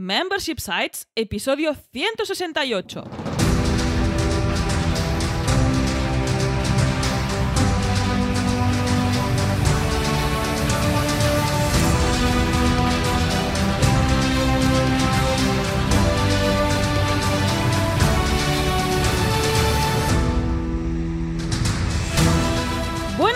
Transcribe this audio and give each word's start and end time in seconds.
Membership 0.00 0.60
Sites, 0.60 1.08
episodio 1.16 1.74
168. 1.74 3.37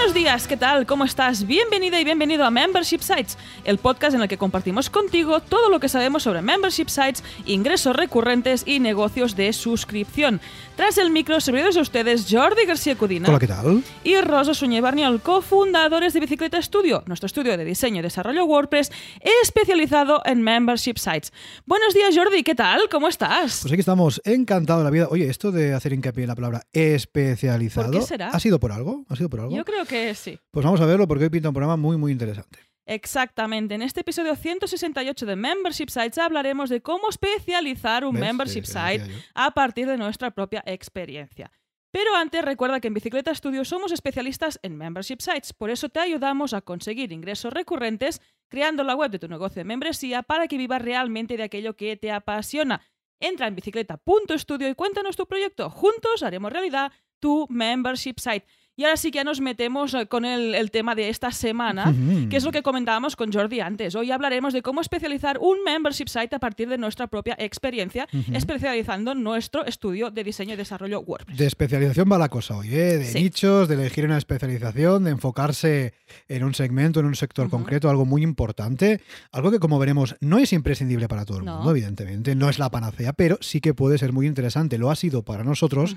Buenos 0.02 0.16
días, 0.16 0.48
¿qué 0.48 0.56
tal? 0.56 0.84
¿Cómo 0.84 1.04
estás? 1.04 1.46
Bienvenida 1.46 2.00
y 2.00 2.04
bienvenido 2.04 2.44
a 2.44 2.50
Membership 2.50 3.02
Sites, 3.02 3.38
el 3.62 3.78
podcast 3.78 4.16
en 4.16 4.22
el 4.22 4.26
que 4.26 4.36
compartimos 4.36 4.90
contigo 4.90 5.38
todo 5.38 5.68
lo 5.68 5.78
que 5.78 5.88
sabemos 5.88 6.24
sobre 6.24 6.42
Membership 6.42 6.88
Sites, 6.88 7.22
ingresos 7.46 7.94
recurrentes 7.94 8.64
y 8.66 8.80
negocios 8.80 9.36
de 9.36 9.52
suscripción. 9.52 10.40
Tras 10.74 10.98
el 10.98 11.10
micro, 11.12 11.40
servidores 11.40 11.76
a 11.76 11.82
ustedes 11.82 12.26
Jordi 12.28 12.64
García 12.66 12.96
Cudina 12.96 13.28
Hola, 13.28 13.38
¿qué 13.38 13.46
tal? 13.46 13.84
y 14.02 14.16
Rosa 14.16 14.54
Suñé 14.54 14.80
Barniol, 14.80 15.20
cofundadores 15.20 16.14
de 16.14 16.18
Bicicleta 16.20 16.60
Studio, 16.60 17.04
nuestro 17.06 17.28
estudio 17.28 17.56
de 17.56 17.64
diseño 17.64 18.00
y 18.00 18.02
desarrollo 18.02 18.44
WordPress 18.44 18.90
especializado 19.42 20.20
en 20.24 20.42
Membership 20.42 20.96
Sites. 20.96 21.32
Buenos 21.64 21.94
días, 21.94 22.12
Jordi, 22.16 22.42
¿qué 22.42 22.56
tal? 22.56 22.88
¿Cómo 22.90 23.06
estás? 23.06 23.60
Pues 23.62 23.72
aquí 23.72 23.80
estamos, 23.80 24.20
encantado 24.24 24.80
de 24.80 24.84
la 24.84 24.90
vida. 24.90 25.06
Oye, 25.10 25.28
esto 25.28 25.52
de 25.52 25.74
hacer 25.74 25.92
hincapié 25.92 26.24
en 26.24 26.28
la 26.28 26.34
palabra 26.34 26.66
especializado, 26.72 27.92
¿Por 27.92 28.00
qué 28.00 28.04
será? 28.04 28.30
¿ha 28.30 28.40
sido 28.40 28.58
por 28.58 28.72
algo? 28.72 29.04
¿Ha 29.08 29.14
sido 29.14 29.30
por 29.30 29.38
algo? 29.38 29.54
Yo 29.54 29.64
creo 29.64 29.84
que 29.84 29.91
sí. 30.14 30.38
Pues 30.50 30.64
vamos 30.64 30.80
a 30.80 30.86
verlo 30.86 31.06
porque 31.06 31.24
hoy 31.24 31.30
pinta 31.30 31.48
un 31.48 31.54
programa 31.54 31.76
muy, 31.76 31.96
muy 31.96 32.12
interesante. 32.12 32.58
Exactamente. 32.86 33.74
En 33.74 33.82
este 33.82 34.00
episodio 34.00 34.34
168 34.34 35.26
de 35.26 35.36
Membership 35.36 35.88
Sites 35.88 36.18
hablaremos 36.18 36.68
de 36.68 36.80
cómo 36.80 37.08
especializar 37.10 38.04
un 38.04 38.14
¿Ves? 38.14 38.20
membership 38.20 38.64
Sí, 38.64 38.72
sí, 38.72 38.78
site 38.78 39.04
a 39.34 39.52
partir 39.52 39.86
de 39.86 39.96
nuestra 39.96 40.32
propia 40.32 40.62
experiencia. 40.66 41.50
Pero 41.92 42.16
antes 42.16 42.42
recuerda 42.42 42.80
que 42.80 42.88
en 42.88 42.94
Bicicleta 42.94 43.34
Studio 43.34 43.64
somos 43.64 43.92
especialistas 43.92 44.58
en 44.62 44.76
membership 44.76 45.20
sites, 45.20 45.52
por 45.52 45.68
eso 45.68 45.90
te 45.90 46.00
ayudamos 46.00 46.54
a 46.54 46.62
conseguir 46.62 47.12
ingresos 47.12 47.52
recurrentes 47.52 48.22
creando 48.48 48.82
la 48.82 48.94
web 48.94 49.10
de 49.10 49.18
tu 49.18 49.28
negocio 49.28 49.60
de 49.60 49.64
membresía 49.64 50.22
para 50.22 50.48
que 50.48 50.56
vivas 50.56 50.82
realmente 50.82 51.36
de 51.36 51.42
aquello 51.42 51.76
que 51.76 51.96
te 51.96 52.10
apasiona. 52.10 52.80
Entra 53.20 53.46
en 53.46 53.54
bicicleta.studio 53.54 54.68
y 54.68 54.74
cuéntanos 54.74 55.16
tu 55.16 55.26
proyecto. 55.26 55.70
Juntos 55.70 56.22
haremos 56.22 56.52
realidad 56.52 56.92
tu 57.20 57.46
membership 57.50 58.14
site. 58.18 58.46
Y 58.74 58.84
ahora 58.84 58.96
sí 58.96 59.10
que 59.10 59.16
ya 59.16 59.24
nos 59.24 59.40
metemos 59.42 59.92
eh, 59.92 60.06
con 60.06 60.24
el, 60.24 60.54
el 60.54 60.70
tema 60.70 60.94
de 60.94 61.10
esta 61.10 61.30
semana, 61.30 61.90
Ujú. 61.90 62.30
que 62.30 62.38
es 62.38 62.44
lo 62.44 62.52
que 62.52 62.62
comentábamos 62.62 63.16
con 63.16 63.30
Jordi 63.30 63.60
antes. 63.60 63.94
Hoy 63.94 64.10
hablaremos 64.10 64.54
de 64.54 64.62
cómo 64.62 64.80
especializar 64.80 65.36
un 65.38 65.62
membership 65.62 66.06
site 66.08 66.34
a 66.34 66.38
partir 66.38 66.70
de 66.70 66.78
nuestra 66.78 67.06
propia 67.06 67.36
experiencia, 67.38 68.08
Ujú. 68.14 68.34
especializando 68.34 69.14
nuestro 69.14 69.66
estudio 69.66 70.10
de 70.10 70.24
diseño 70.24 70.54
y 70.54 70.56
desarrollo 70.56 71.00
WordPress. 71.00 71.36
De 71.36 71.46
especialización 71.46 72.08
va 72.10 72.16
la 72.16 72.30
cosa 72.30 72.56
hoy, 72.56 72.68
¿eh? 72.74 72.96
de 72.98 73.04
Sí. 73.04 73.22
nichos, 73.22 73.68
de 73.68 73.74
elegir 73.74 74.06
una 74.06 74.16
especialización, 74.16 75.04
de 75.04 75.10
enfocarse 75.10 75.92
en 76.28 76.42
un 76.42 76.54
segmento, 76.54 77.00
en 77.00 77.06
un 77.06 77.14
sector 77.14 77.48
Ujú. 77.48 77.58
concreto, 77.58 77.90
algo 77.90 78.06
muy 78.06 78.22
importante, 78.22 79.02
algo 79.32 79.50
que 79.50 79.58
como 79.58 79.78
veremos 79.78 80.16
no 80.20 80.38
es 80.38 80.50
imprescindible 80.54 81.08
para 81.08 81.26
todo 81.26 81.38
el 81.38 81.44
No. 81.44 81.56
mundo, 81.56 81.72
evidentemente, 81.72 82.34
no 82.34 82.48
es 82.48 82.58
la 82.58 82.70
panacea, 82.70 83.12
pero 83.12 83.36
sí 83.42 83.60
que 83.60 83.74
puede 83.74 83.98
ser 83.98 84.14
muy 84.14 84.26
interesante, 84.26 84.78
lo 84.78 84.90
ha 84.90 84.96
sido 84.96 85.22
para 85.24 85.44
nosotros. 85.44 85.94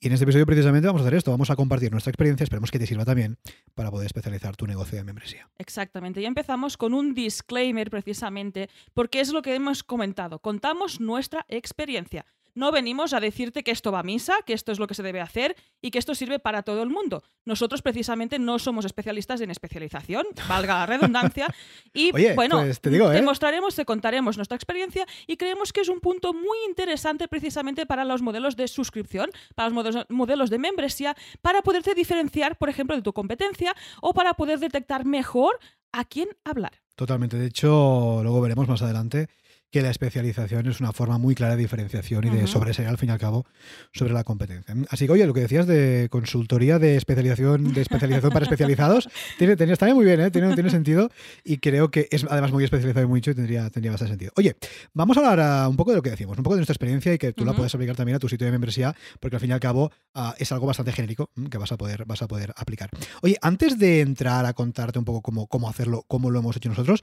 Y 0.00 0.08
en 0.08 0.12
este 0.12 0.24
episodio 0.24 0.46
precisamente 0.46 0.86
vamos 0.86 1.00
a 1.00 1.04
hacer 1.04 1.14
esto, 1.14 1.30
vamos 1.30 1.50
a 1.50 1.56
compartir 1.56 1.90
nuestra 1.90 2.10
experiencia, 2.10 2.44
esperemos 2.44 2.70
que 2.70 2.78
te 2.78 2.86
sirva 2.86 3.04
también 3.04 3.38
para 3.74 3.90
poder 3.90 4.06
especializar 4.06 4.56
tu 4.56 4.66
negocio 4.66 4.98
de 4.98 5.04
membresía. 5.04 5.48
Exactamente. 5.58 6.20
Y 6.20 6.26
empezamos 6.26 6.76
con 6.76 6.92
un 6.92 7.14
disclaimer 7.14 7.90
precisamente, 7.90 8.68
porque 8.92 9.20
es 9.20 9.32
lo 9.32 9.42
que 9.42 9.54
hemos 9.54 9.82
comentado. 9.82 10.38
Contamos 10.40 11.00
nuestra 11.00 11.46
experiencia. 11.48 12.26
No 12.54 12.70
venimos 12.72 13.12
a 13.12 13.20
decirte 13.20 13.62
que 13.64 13.70
esto 13.70 13.90
va 13.90 14.00
a 14.00 14.02
misa, 14.02 14.34
que 14.46 14.52
esto 14.52 14.72
es 14.72 14.78
lo 14.78 14.86
que 14.86 14.94
se 14.94 15.02
debe 15.02 15.20
hacer 15.20 15.56
y 15.80 15.90
que 15.90 15.98
esto 15.98 16.14
sirve 16.14 16.38
para 16.38 16.62
todo 16.62 16.82
el 16.82 16.90
mundo. 16.90 17.22
Nosotros 17.44 17.82
precisamente 17.82 18.38
no 18.38 18.58
somos 18.58 18.84
especialistas 18.84 19.40
en 19.40 19.50
especialización, 19.50 20.26
valga 20.48 20.78
la 20.78 20.86
redundancia. 20.86 21.46
Y 21.92 22.14
Oye, 22.14 22.34
bueno, 22.34 22.60
pues 22.60 22.80
te 22.80 22.90
digo, 22.90 23.12
¿eh? 23.12 23.22
mostraremos, 23.22 23.74
te 23.74 23.84
contaremos 23.84 24.36
nuestra 24.36 24.56
experiencia 24.56 25.06
y 25.26 25.36
creemos 25.36 25.72
que 25.72 25.80
es 25.80 25.88
un 25.88 26.00
punto 26.00 26.32
muy 26.32 26.58
interesante 26.68 27.28
precisamente 27.28 27.86
para 27.86 28.04
los 28.04 28.22
modelos 28.22 28.56
de 28.56 28.68
suscripción, 28.68 29.30
para 29.54 29.68
los 29.68 29.74
modelos, 29.74 30.06
modelos 30.08 30.50
de 30.50 30.58
membresía, 30.58 31.16
para 31.42 31.62
poderte 31.62 31.94
diferenciar, 31.94 32.56
por 32.56 32.68
ejemplo, 32.68 32.94
de 32.96 33.02
tu 33.02 33.12
competencia 33.12 33.74
o 34.00 34.14
para 34.14 34.34
poder 34.34 34.60
detectar 34.60 35.04
mejor 35.04 35.58
a 35.92 36.04
quién 36.04 36.28
hablar. 36.44 36.72
Totalmente. 36.96 37.36
De 37.36 37.46
hecho, 37.46 38.20
luego 38.22 38.40
veremos 38.40 38.68
más 38.68 38.82
adelante 38.82 39.28
que 39.74 39.82
la 39.82 39.90
especialización 39.90 40.68
es 40.68 40.78
una 40.78 40.92
forma 40.92 41.18
muy 41.18 41.34
clara 41.34 41.56
de 41.56 41.62
diferenciación 41.62 42.24
y 42.24 42.30
de 42.30 42.44
Ujú. 42.44 42.46
sobresalir 42.46 42.88
al 42.88 42.96
fin 42.96 43.08
y 43.08 43.12
al 43.12 43.18
cabo 43.18 43.44
sobre 43.92 44.12
la 44.12 44.22
competencia. 44.22 44.72
Así 44.88 45.06
que, 45.06 45.10
oye, 45.12 45.26
lo 45.26 45.34
que 45.34 45.40
decías 45.40 45.66
de 45.66 46.06
consultoría 46.12 46.78
de 46.78 46.94
especialización, 46.94 47.72
de 47.74 47.80
especialización 47.80 48.30
para 48.32 48.44
especializados, 48.44 49.08
tiene, 49.36 49.56
tiene- 49.56 49.72
está 49.72 49.92
muy 49.92 50.04
bien, 50.04 50.20
¿eh? 50.20 50.30
tiene, 50.30 50.54
tiene 50.54 50.70
sentido 50.70 51.10
y 51.42 51.56
creo 51.58 51.90
que 51.90 52.06
es 52.12 52.24
además 52.30 52.52
muy 52.52 52.62
especializado 52.62 53.04
y 53.04 53.08
muy 53.08 53.18
dicho 53.18 53.32
y 53.32 53.34
tendría, 53.34 53.68
tendría 53.68 53.90
bastante 53.90 54.12
sentido. 54.12 54.30
Oye, 54.36 54.54
vamos 54.92 55.16
a 55.16 55.28
hablar 55.28 55.68
un 55.68 55.74
poco 55.74 55.90
de 55.90 55.96
lo 55.96 56.02
que 56.02 56.10
decimos, 56.10 56.38
un 56.38 56.44
poco 56.44 56.54
de 56.54 56.60
nuestra 56.60 56.74
experiencia 56.74 57.12
y 57.12 57.18
que 57.18 57.32
tú 57.32 57.44
la 57.44 57.52
puedes 57.52 57.74
aplicar 57.74 57.96
también 57.96 58.14
a 58.14 58.20
tu 58.20 58.28
sitio 58.28 58.44
de 58.44 58.52
membresía, 58.52 58.94
porque 59.18 59.34
al 59.34 59.40
fin 59.40 59.50
y 59.50 59.54
al 59.54 59.60
cabo 59.60 59.90
ah, 60.14 60.36
es 60.38 60.52
algo 60.52 60.68
bastante 60.68 60.92
genérico 60.92 61.30
mm, 61.34 61.46
que 61.46 61.58
vas 61.58 61.72
a 61.72 61.76
poder, 61.76 62.04
vas 62.04 62.22
a 62.22 62.28
poder 62.28 62.54
aplicar. 62.56 62.90
Oye, 63.22 63.36
antes 63.42 63.76
de 63.76 64.02
entrar 64.02 64.46
a 64.46 64.52
contarte 64.52 65.00
un 65.00 65.04
poco 65.04 65.20
cómo, 65.20 65.48
cómo 65.48 65.68
hacerlo, 65.68 66.04
cómo 66.06 66.30
lo 66.30 66.38
hemos 66.38 66.54
hecho 66.56 66.68
nosotros, 66.68 67.02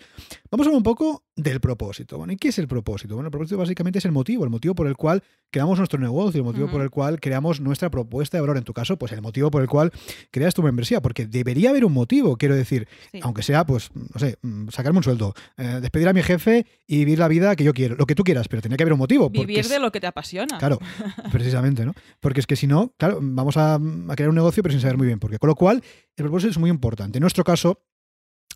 vamos 0.50 0.68
a 0.68 0.70
hablar 0.70 0.78
un 0.78 0.84
poco 0.84 1.26
del 1.36 1.60
propósito. 1.60 2.18
Bueno, 2.18 2.32
¿y 2.32 2.38
qué 2.38 2.48
es 2.48 2.61
el 2.62 2.68
propósito? 2.68 3.16
Bueno, 3.16 3.28
el 3.28 3.32
propósito 3.32 3.58
básicamente 3.58 4.00
es 4.00 4.06
el 4.06 4.12
motivo, 4.12 4.44
el 4.44 4.50
motivo 4.50 4.74
por 4.76 4.88
el 4.88 4.96
cual 4.96 5.24
creamos 5.50 5.78
nuestro 5.78 6.00
negocio, 6.00 6.40
el 6.40 6.46
motivo 6.46 6.70
por 6.70 6.82
el 6.82 6.90
cual 6.90 7.20
creamos 7.20 7.60
nuestra 7.60 7.90
propuesta 7.90 8.38
de 8.38 8.42
valor. 8.42 8.58
En 8.58 8.64
tu 8.64 8.74
caso, 8.74 8.98
pues 8.98 9.12
el 9.12 9.22
motivo 9.22 9.52
por 9.52 9.62
el 9.62 9.68
cual 9.68 9.92
creas 10.32 10.54
tu 10.54 10.64
membresía, 10.64 11.02
porque 11.02 11.26
debería 11.26 11.72
haber 11.72 11.84
un 11.84 11.94
motivo, 11.94 12.38
quiero 12.38 12.56
decir, 12.56 12.88
Sí. 13.12 13.20
aunque 13.24 13.44
sea, 13.44 13.66
pues, 13.66 13.90
no 13.94 14.20
sé, 14.20 14.38
mm, 14.42 14.70
sacarme 14.70 14.98
un 14.98 15.04
sueldo, 15.04 15.34
eh, 15.58 15.80
despedir 15.82 16.08
a 16.08 16.14
mi 16.14 16.22
jefe 16.24 16.66
y 16.88 17.00
vivir 17.00 17.20
la 17.20 17.28
vida 17.28 17.56
que 17.56 17.64
yo 17.64 17.74
quiero, 17.74 17.96
lo 17.96 18.06
que 18.06 18.16
tú 18.16 18.24
quieras, 18.24 18.48
pero 18.48 18.62
tenía 18.62 18.78
que 18.78 18.84
haber 18.84 18.94
un 18.94 19.00
motivo. 19.00 19.30
Vivir 19.30 19.60
es- 19.60 19.70
de 19.70 19.80
lo 19.80 19.92
que 19.92 20.00
te 20.00 20.08
apasiona. 20.08 20.58
Claro, 20.58 20.80
precisamente, 21.32 21.86
¿no? 21.86 21.94
Porque 22.20 22.40
es 22.40 22.48
que 22.48 22.56
si 22.56 22.68
no, 22.68 22.94
claro, 22.98 23.20
vamos 23.22 23.58
a, 23.58 23.76
a 23.76 24.16
crear 24.16 24.30
un 24.30 24.36
negocio 24.36 24.64
pero 24.64 24.72
sin 24.74 24.82
saber 24.82 24.98
muy 24.98 25.08
bien 25.08 25.20
por 25.20 25.30
qué. 25.32 25.38
Con 25.40 25.48
lo 25.48 25.56
cual, 25.56 25.82
el 26.16 26.24
propósito 26.24 26.52
es 26.52 26.58
muy 26.58 26.70
importante. 26.70 27.18
En 27.18 27.22
nuestro 27.22 27.44
caso, 27.44 27.80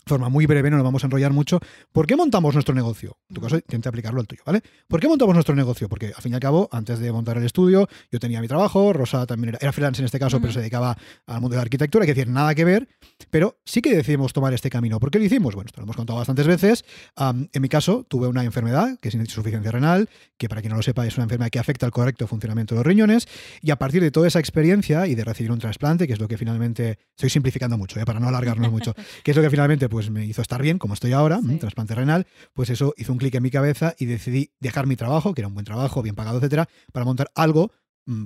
forma 0.06 0.28
muy 0.28 0.46
breve, 0.46 0.70
no 0.70 0.76
lo 0.76 0.84
vamos 0.84 1.02
a 1.02 1.08
enrollar 1.08 1.32
mucho. 1.32 1.58
¿Por 1.92 2.06
qué 2.06 2.14
montamos 2.14 2.54
nuestro 2.54 2.74
negocio? 2.74 3.16
En 3.28 3.34
tu 3.34 3.40
caso, 3.40 3.56
intenta 3.56 3.88
aplicarlo 3.88 4.20
al 4.20 4.26
tuyo, 4.28 4.42
¿vale? 4.46 4.62
¿Por 4.86 5.00
qué 5.00 5.08
montamos 5.08 5.34
nuestro 5.34 5.54
negocio? 5.56 5.88
Porque 5.88 6.12
al 6.14 6.22
fin 6.22 6.32
y 6.32 6.34
al 6.36 6.40
cabo, 6.40 6.68
antes 6.70 7.00
de 7.00 7.10
montar 7.10 7.36
el 7.38 7.44
estudio, 7.44 7.88
yo 8.12 8.20
tenía 8.20 8.40
mi 8.40 8.46
trabajo, 8.46 8.92
Rosa 8.92 9.26
también 9.26 9.50
era, 9.50 9.58
era 9.60 9.72
freelance 9.72 10.00
en 10.00 10.06
este 10.06 10.20
caso, 10.20 10.40
pero 10.40 10.52
se 10.52 10.60
dedicaba 10.60 10.96
al 11.26 11.40
mundo 11.40 11.54
de 11.54 11.56
la 11.56 11.62
arquitectura, 11.62 12.04
hay 12.04 12.06
que 12.06 12.14
decir, 12.14 12.32
nada 12.32 12.54
que 12.54 12.64
ver, 12.64 12.88
pero 13.30 13.58
sí 13.64 13.82
que 13.82 13.96
decidimos 13.96 14.32
tomar 14.32 14.54
este 14.54 14.70
camino. 14.70 15.00
¿Por 15.00 15.10
qué 15.10 15.18
lo 15.18 15.24
hicimos? 15.24 15.56
Bueno, 15.56 15.66
esto 15.66 15.80
lo 15.80 15.86
hemos 15.86 15.96
contado 15.96 16.18
bastantes 16.18 16.46
veces. 16.46 16.84
Am, 17.16 17.48
en 17.52 17.62
mi 17.62 17.68
caso, 17.68 18.04
tuve 18.08 18.28
una 18.28 18.44
enfermedad, 18.44 18.98
que 19.00 19.08
es 19.08 19.14
insuficiencia 19.14 19.72
renal, 19.72 20.08
que 20.38 20.48
para 20.48 20.60
quien 20.60 20.70
no 20.70 20.76
lo 20.76 20.82
sepa 20.82 21.04
es 21.04 21.16
una 21.16 21.24
enfermedad 21.24 21.50
que 21.50 21.58
afecta 21.58 21.84
al 21.84 21.92
correcto 21.92 22.28
funcionamiento 22.28 22.74
de 22.74 22.78
los 22.78 22.86
riñones, 22.86 23.26
y 23.60 23.72
a 23.72 23.76
partir 23.76 24.02
de 24.02 24.12
toda 24.12 24.28
esa 24.28 24.38
experiencia 24.38 25.08
y 25.08 25.16
de 25.16 25.24
recibir 25.24 25.50
un 25.50 25.58
trasplante, 25.58 26.06
que 26.06 26.12
es 26.12 26.20
lo 26.20 26.28
que 26.28 26.38
finalmente, 26.38 26.98
estoy 27.10 27.30
simplificando 27.30 27.76
mucho, 27.76 27.98
¿eh? 27.98 28.04
para 28.04 28.20
no 28.20 28.28
alargarnos 28.28 28.70
mucho, 28.70 28.94
que 29.24 29.32
es 29.32 29.36
lo 29.36 29.42
que 29.42 29.50
finalmente 29.50 29.88
pues, 29.96 30.10
me 30.10 30.26
hizo 30.26 30.42
estar 30.42 30.60
bien, 30.60 30.78
como 30.78 30.92
estoy 30.92 31.14
ahora, 31.14 31.40
Sí. 31.40 31.56
trasplante 31.56 31.94
renal, 31.94 32.26
pues 32.52 32.68
eso 32.68 32.92
hizo 32.98 33.12
un 33.12 33.18
clic 33.18 33.34
en 33.34 33.42
mi 33.42 33.50
cabeza 33.50 33.94
y 33.98 34.04
decidí 34.04 34.50
dejar 34.60 34.86
mi 34.86 34.94
trabajo, 34.94 35.32
que 35.32 35.40
era 35.40 35.48
un 35.48 35.54
buen 35.54 35.64
trabajo, 35.64 36.02
bien 36.02 36.14
pagado, 36.14 36.36
etcétera, 36.36 36.68
para 36.92 37.06
montar 37.06 37.30
algo 37.34 37.72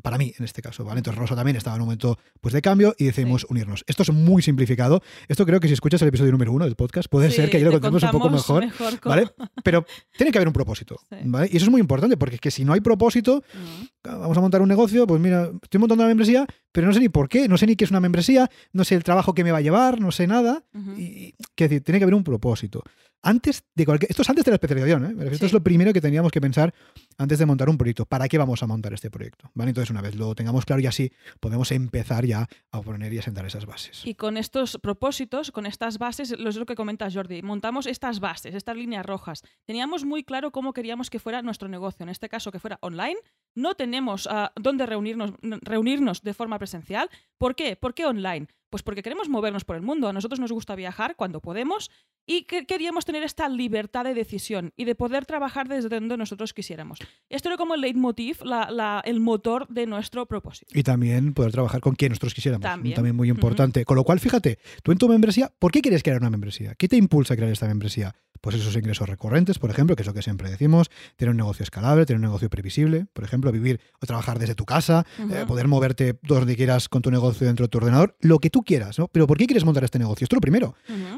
para 0.02 0.18
mí 0.18 0.32
en 0.38 0.44
este 0.44 0.60
caso, 0.62 0.84
¿vale? 0.84 0.98
Entonces 0.98 1.18
Rosa 1.18 1.34
también 1.34 1.56
estaba 1.56 1.76
en 1.76 1.82
un 1.82 1.86
momento 1.86 2.18
pues 2.40 2.52
de 2.52 2.60
cambio 2.60 2.94
y 2.98 3.06
decidimos 3.06 3.42
Sí. 3.42 3.46
unirnos. 3.50 3.82
Esto 3.86 4.02
es 4.02 4.10
muy 4.12 4.42
simplificado. 4.42 5.02
Esto 5.28 5.46
creo 5.46 5.58
que 5.60 5.68
si 5.68 5.74
escuchas 5.74 6.02
el 6.02 6.08
episodio 6.08 6.32
número 6.32 6.52
uno 6.52 6.64
del 6.66 6.76
podcast, 6.76 7.08
puede 7.08 7.30
Sí, 7.30 7.36
ser 7.36 7.50
que 7.50 7.56
ahí 7.56 7.62
lo 7.64 7.70
te 7.70 7.80
contemos 7.80 8.02
un 8.02 8.10
poco 8.10 8.28
mejor, 8.30 8.64
¿vale? 9.04 9.28
Pero 9.64 9.84
tiene 10.16 10.30
que 10.32 10.38
haber 10.38 10.48
un 10.48 10.52
propósito, 10.54 10.98
Sí. 11.08 11.16
¿vale? 11.24 11.48
Y 11.50 11.56
eso 11.56 11.64
es 11.66 11.70
muy 11.70 11.80
importante 11.80 12.16
porque 12.16 12.34
es 12.34 12.40
que 12.40 12.50
si 12.50 12.64
no 12.64 12.72
hay 12.74 12.80
propósito, 12.80 13.42
Mm. 13.54 13.84
vamos 14.20 14.36
a 14.36 14.40
montar 14.40 14.60
un 14.62 14.68
negocio, 14.68 15.06
pues 15.06 15.20
mira, 15.20 15.50
estoy 15.62 15.78
montando 15.80 16.04
una 16.04 16.08
membresía, 16.08 16.46
pero 16.72 16.86
no 16.86 16.92
sé 16.92 17.00
ni 17.00 17.08
por 17.08 17.28
qué, 17.28 17.48
no 17.48 17.56
sé 17.58 17.66
ni 17.66 17.74
qué 17.76 17.84
es 17.84 17.90
una 17.90 18.00
membresía, 18.00 18.50
no 18.72 18.84
sé 18.84 18.94
el 18.94 19.02
trabajo 19.04 19.34
que 19.34 19.44
me 19.44 19.50
va 19.52 19.58
a 19.58 19.62
llevar, 19.62 20.00
no 20.00 20.12
sé 20.12 20.26
nada. 20.26 20.62
Ujú. 20.74 20.92
Y, 20.98 21.34
quiero 21.54 21.70
decir, 21.70 21.84
tiene 21.84 21.98
que 21.98 22.04
haber 22.04 22.14
un 22.14 22.24
propósito. 22.24 22.82
Antes 23.22 23.64
de 23.74 23.84
cualquier, 23.84 24.10
esto 24.10 24.22
es 24.22 24.30
antes 24.30 24.44
de 24.46 24.50
la 24.50 24.54
especialización, 24.54 25.04
¿eh? 25.04 25.24
Esto 25.24 25.36
Sí. 25.40 25.46
es 25.46 25.52
lo 25.52 25.62
primero 25.62 25.92
que 25.92 26.00
teníamos 26.00 26.32
que 26.32 26.40
pensar 26.40 26.72
antes 27.18 27.38
de 27.38 27.44
montar 27.44 27.68
un 27.68 27.76
proyecto. 27.76 28.06
¿Para 28.06 28.28
qué 28.28 28.38
vamos 28.38 28.62
a 28.62 28.66
montar 28.66 28.94
este 28.94 29.10
proyecto? 29.10 29.50
¿Vale? 29.54 29.70
Entonces, 29.70 29.90
una 29.90 30.00
vez 30.00 30.14
lo 30.14 30.34
tengamos 30.34 30.64
claro 30.64 30.80
y 30.80 30.86
así, 30.86 31.12
podemos 31.38 31.70
empezar 31.70 32.24
ya 32.24 32.48
a 32.72 32.80
poner 32.80 33.12
y 33.12 33.18
a 33.18 33.22
sentar 33.22 33.44
esas 33.44 33.66
bases. 33.66 34.06
Y 34.06 34.14
con 34.14 34.38
estos 34.38 34.78
propósitos, 34.82 35.50
con 35.50 35.66
estas 35.66 35.98
bases, 35.98 36.30
lo 36.38 36.48
es 36.48 36.56
lo 36.56 36.64
que 36.64 36.74
comenta 36.74 37.10
Jordi, 37.10 37.42
montamos 37.42 37.86
estas 37.86 38.20
bases, 38.20 38.54
estas 38.54 38.76
líneas 38.76 39.04
rojas. 39.04 39.42
Teníamos 39.66 40.04
muy 40.06 40.24
claro 40.24 40.50
cómo 40.50 40.72
queríamos 40.72 41.10
que 41.10 41.18
fuera 41.18 41.42
nuestro 41.42 41.68
negocio, 41.68 42.02
en 42.04 42.08
este 42.08 42.28
caso 42.30 42.50
que 42.50 42.58
fuera 42.58 42.78
online. 42.80 43.16
No 43.54 43.74
tenemos 43.74 44.28
ah, 44.30 44.52
dónde 44.56 44.86
reunirnos, 44.86 45.32
reunirnos 45.62 46.22
de 46.22 46.34
forma 46.34 46.58
presencial. 46.58 47.08
¿Por 47.38 47.54
qué? 47.54 47.76
¿Por 47.76 47.94
qué 47.94 48.06
online? 48.06 48.46
Pues 48.70 48.82
porque 48.84 49.02
queremos 49.02 49.28
movernos 49.28 49.64
por 49.64 49.74
el 49.76 49.82
mundo. 49.82 50.08
A 50.08 50.12
nosotros 50.12 50.38
nos 50.38 50.52
gusta 50.52 50.76
viajar 50.76 51.16
cuando 51.16 51.40
podemos 51.40 51.90
y 52.26 52.42
que 52.44 52.64
queríamos 52.66 53.04
tener 53.04 53.24
esta 53.24 53.48
libertad 53.48 54.04
de 54.04 54.14
decisión 54.14 54.72
y 54.76 54.84
de 54.84 54.94
poder 54.94 55.26
trabajar 55.26 55.66
desde 55.66 55.88
donde 55.88 56.16
nosotros 56.16 56.54
quisiéramos. 56.54 57.00
Esto 57.28 57.48
era 57.48 57.56
como 57.56 57.74
el 57.74 57.80
leitmotiv, 57.80 58.42
la- 58.44 58.70
la- 58.70 59.02
el 59.04 59.18
motor 59.18 59.66
de 59.68 59.86
nuestro 59.86 60.26
propósito. 60.26 60.70
Y 60.78 60.84
también 60.84 61.34
poder 61.34 61.50
trabajar 61.50 61.80
con 61.80 61.96
quien 61.96 62.10
nosotros 62.10 62.34
quisiéramos. 62.34 62.62
También. 62.62 63.16
muy 63.16 63.28
importante. 63.30 63.84
Con 63.84 63.96
lo 63.96 64.04
cual, 64.04 64.20
fíjate, 64.20 64.60
tú 64.84 64.92
en 64.92 64.98
tu 64.98 65.08
membresía, 65.08 65.50
¿por 65.58 65.72
qué 65.72 65.80
quieres 65.80 66.04
crear 66.04 66.20
una 66.20 66.30
membresía? 66.30 66.76
¿Qué 66.76 66.86
te 66.86 66.96
impulsa 66.96 67.34
a 67.34 67.36
crear 67.36 67.50
esta 67.50 67.66
membresía? 67.66 68.14
Pues 68.40 68.56
esos 68.56 68.74
ingresos 68.76 69.08
recurrentes, 69.08 69.58
por 69.58 69.70
ejemplo, 69.70 69.96
que 69.96 70.02
es 70.02 70.06
lo 70.06 70.14
que 70.14 70.22
siempre 70.22 70.48
decimos, 70.48 70.88
tener 71.16 71.30
un 71.30 71.36
negocio 71.36 71.62
escalable, 71.64 72.06
tener 72.06 72.18
un 72.18 72.22
negocio 72.26 72.48
previsible, 72.48 73.06
por 73.12 73.24
ejemplo, 73.24 73.39
vivir 73.50 73.80
o 74.02 74.06
trabajar 74.06 74.38
desde 74.38 74.54
tu 74.54 74.66
casa, 74.66 75.06
eh, 75.18 75.44
poder 75.46 75.68
moverte 75.68 76.18
donde 76.22 76.56
quieras 76.56 76.88
con 76.88 77.00
tu 77.00 77.10
negocio 77.10 77.46
dentro 77.46 77.64
de 77.64 77.68
tu 77.68 77.78
ordenador, 77.78 78.16
lo 78.20 78.38
que 78.38 78.50
tú 78.50 78.62
quieras, 78.62 78.98
¿no? 78.98 79.08
Pero 79.08 79.26
¿por 79.26 79.38
qué 79.38 79.46
quieres 79.46 79.64
montar 79.64 79.84
este 79.84 79.98
negocio? 79.98 80.26
Esto 80.26 80.34
es 80.34 80.36
lo 80.36 80.42
primero, 80.42 80.74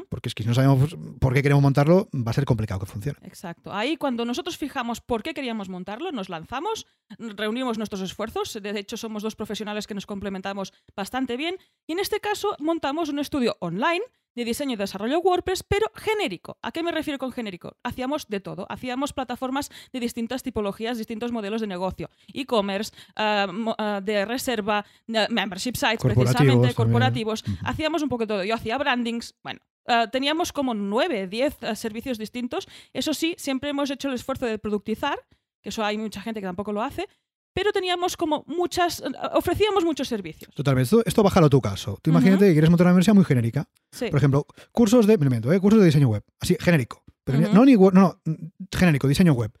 porque 0.09 0.29
es 0.29 0.35
que 0.35 0.43
si 0.43 0.49
no 0.49 0.55
sabemos 0.55 0.95
por 1.19 1.33
qué 1.33 1.43
queremos 1.43 1.61
montarlo, 1.61 2.07
va 2.15 2.31
a 2.31 2.33
ser 2.33 2.45
complicado 2.45 2.79
que 2.79 2.85
funcione. 2.85 3.19
Exacto. 3.23 3.73
Ahí 3.73 3.97
cuando 3.97 4.23
nosotros 4.23 4.57
fijamos 4.57 5.01
por 5.01 5.23
qué 5.23 5.33
queríamos 5.33 5.67
montarlo, 5.67 6.11
nos 6.11 6.29
lanzamos, 6.29 6.85
reunimos 7.17 7.77
nuestros 7.77 8.01
esfuerzos. 8.01 8.53
De 8.61 8.79
hecho, 8.79 8.95
somos 8.95 9.23
dos 9.23 9.35
profesionales 9.35 9.87
que 9.87 9.93
nos 9.93 10.05
complementamos 10.05 10.73
bastante 10.95 11.37
bien. 11.37 11.57
Y 11.87 11.93
en 11.93 11.99
este 11.99 12.19
caso, 12.19 12.55
montamos 12.59 13.09
un 13.09 13.19
estudio 13.19 13.57
online 13.59 14.03
de 14.35 14.45
diseño 14.45 14.73
y 14.73 14.75
desarrollo 14.75 15.19
WordPress, 15.19 15.63
pero 15.63 15.91
genérico. 15.95 16.57
¿A 16.61 16.71
qué 16.71 16.83
me 16.83 16.91
refiero 16.91 17.19
con 17.19 17.31
genérico? 17.31 17.77
Hacíamos 17.83 18.27
de 18.27 18.39
todo. 18.39 18.65
Hacíamos 18.69 19.13
plataformas 19.13 19.69
de 19.91 19.99
distintas 19.99 20.43
tipologías, 20.43 20.97
distintos 20.97 21.31
modelos 21.31 21.61
de 21.61 21.67
negocio. 21.67 22.09
E-commerce, 22.33 22.91
ah, 23.15 23.47
ah, 23.77 24.01
de 24.03 24.25
reserva, 24.25 24.85
de 25.07 25.27
membership 25.29 25.75
sites, 25.75 25.99
Corporativos 25.99 26.35
precisamente, 26.35 26.73
corporativos. 26.73 27.43
Hacíamos 27.63 28.01
un 28.03 28.09
poco 28.09 28.23
de 28.23 28.27
todo. 28.27 28.43
Yo 28.43 28.55
hacía 28.55 28.77
brandings. 28.77 29.35
Bueno, 29.43 29.59
ah, 29.87 30.07
teníamos 30.11 30.51
como 30.51 30.73
nueve, 30.73 31.27
diez 31.27 31.57
ah, 31.63 31.75
servicios 31.75 32.17
distintos. 32.17 32.67
Eso 32.93 33.13
sí, 33.13 33.35
siempre 33.37 33.69
hemos 33.69 33.89
hecho 33.89 34.07
el 34.07 34.15
esfuerzo 34.15 34.45
de 34.45 34.57
productizar, 34.57 35.19
que 35.61 35.69
eso 35.69 35.83
hay 35.83 35.97
mucha 35.97 36.21
gente 36.21 36.41
que 36.41 36.47
tampoco 36.47 36.73
lo 36.73 36.81
hace, 36.81 37.07
pero 37.53 37.71
teníamos 37.71 38.17
como 38.17 38.43
muchas, 38.47 39.03
ofrecíamos 39.33 39.85
muchos 39.85 40.07
servicios. 40.07 40.53
Totalmente. 40.55 40.85
Esto, 40.85 41.03
esto 41.05 41.23
bájalo 41.23 41.47
a 41.47 41.49
tu 41.49 41.61
caso. 41.61 41.97
Tú 42.01 42.09
imagínate 42.09 42.47
que 42.47 42.53
quieres 42.53 42.69
montar 42.69 42.85
una 42.87 42.93
membresía 42.93 43.13
muy 43.13 43.25
genérica. 43.25 43.69
Sí. 43.91 44.07
Por 44.09 44.17
ejemplo, 44.17 44.45
cursos 44.71 45.07
de, 45.07 45.13
¿eh? 45.13 45.59
cursos 45.59 45.79
de 45.79 45.85
diseño 45.85 46.09
web. 46.09 46.23
Así, 46.39 46.57
genérico. 46.59 47.03
Pero 47.23 47.39
no, 47.39 47.63
ni, 47.65 47.75
no, 47.75 47.91
no, 47.91 48.21
mm, 48.25 48.33
genérico, 48.75 49.07
diseño 49.07 49.33
web. 49.33 49.51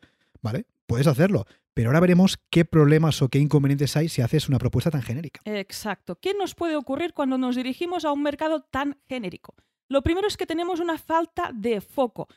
¿Vale? 0.41 0.65
Puedes 0.85 1.07
hacerlo. 1.07 1.45
Pero 1.73 1.89
ahora 1.89 2.01
veremos 2.01 2.37
qué 2.49 2.65
problemas 2.65 3.21
o 3.21 3.29
qué 3.29 3.39
inconvenientes 3.39 3.95
hay 3.95 4.09
si 4.09 4.21
haces 4.21 4.47
una 4.47 4.59
propuesta 4.59 4.91
tan 4.91 5.01
genérica. 5.01 5.41
Exacto. 5.45 6.17
¿Qué 6.19 6.33
nos 6.33 6.53
puede 6.55 6.75
ocurrir 6.75 7.13
cuando 7.13 7.37
nos 7.37 7.55
dirigimos 7.55 8.05
a 8.05 8.11
un 8.11 8.21
mercado 8.21 8.61
tan 8.61 8.99
genérico? 9.07 9.55
Lo 9.87 10.01
primero 10.01 10.27
es 10.27 10.37
que 10.37 10.45
tenemos 10.45 10.79
una 10.79 10.97
falta 10.97 11.51
de 11.53 11.81
foco. 11.81 12.27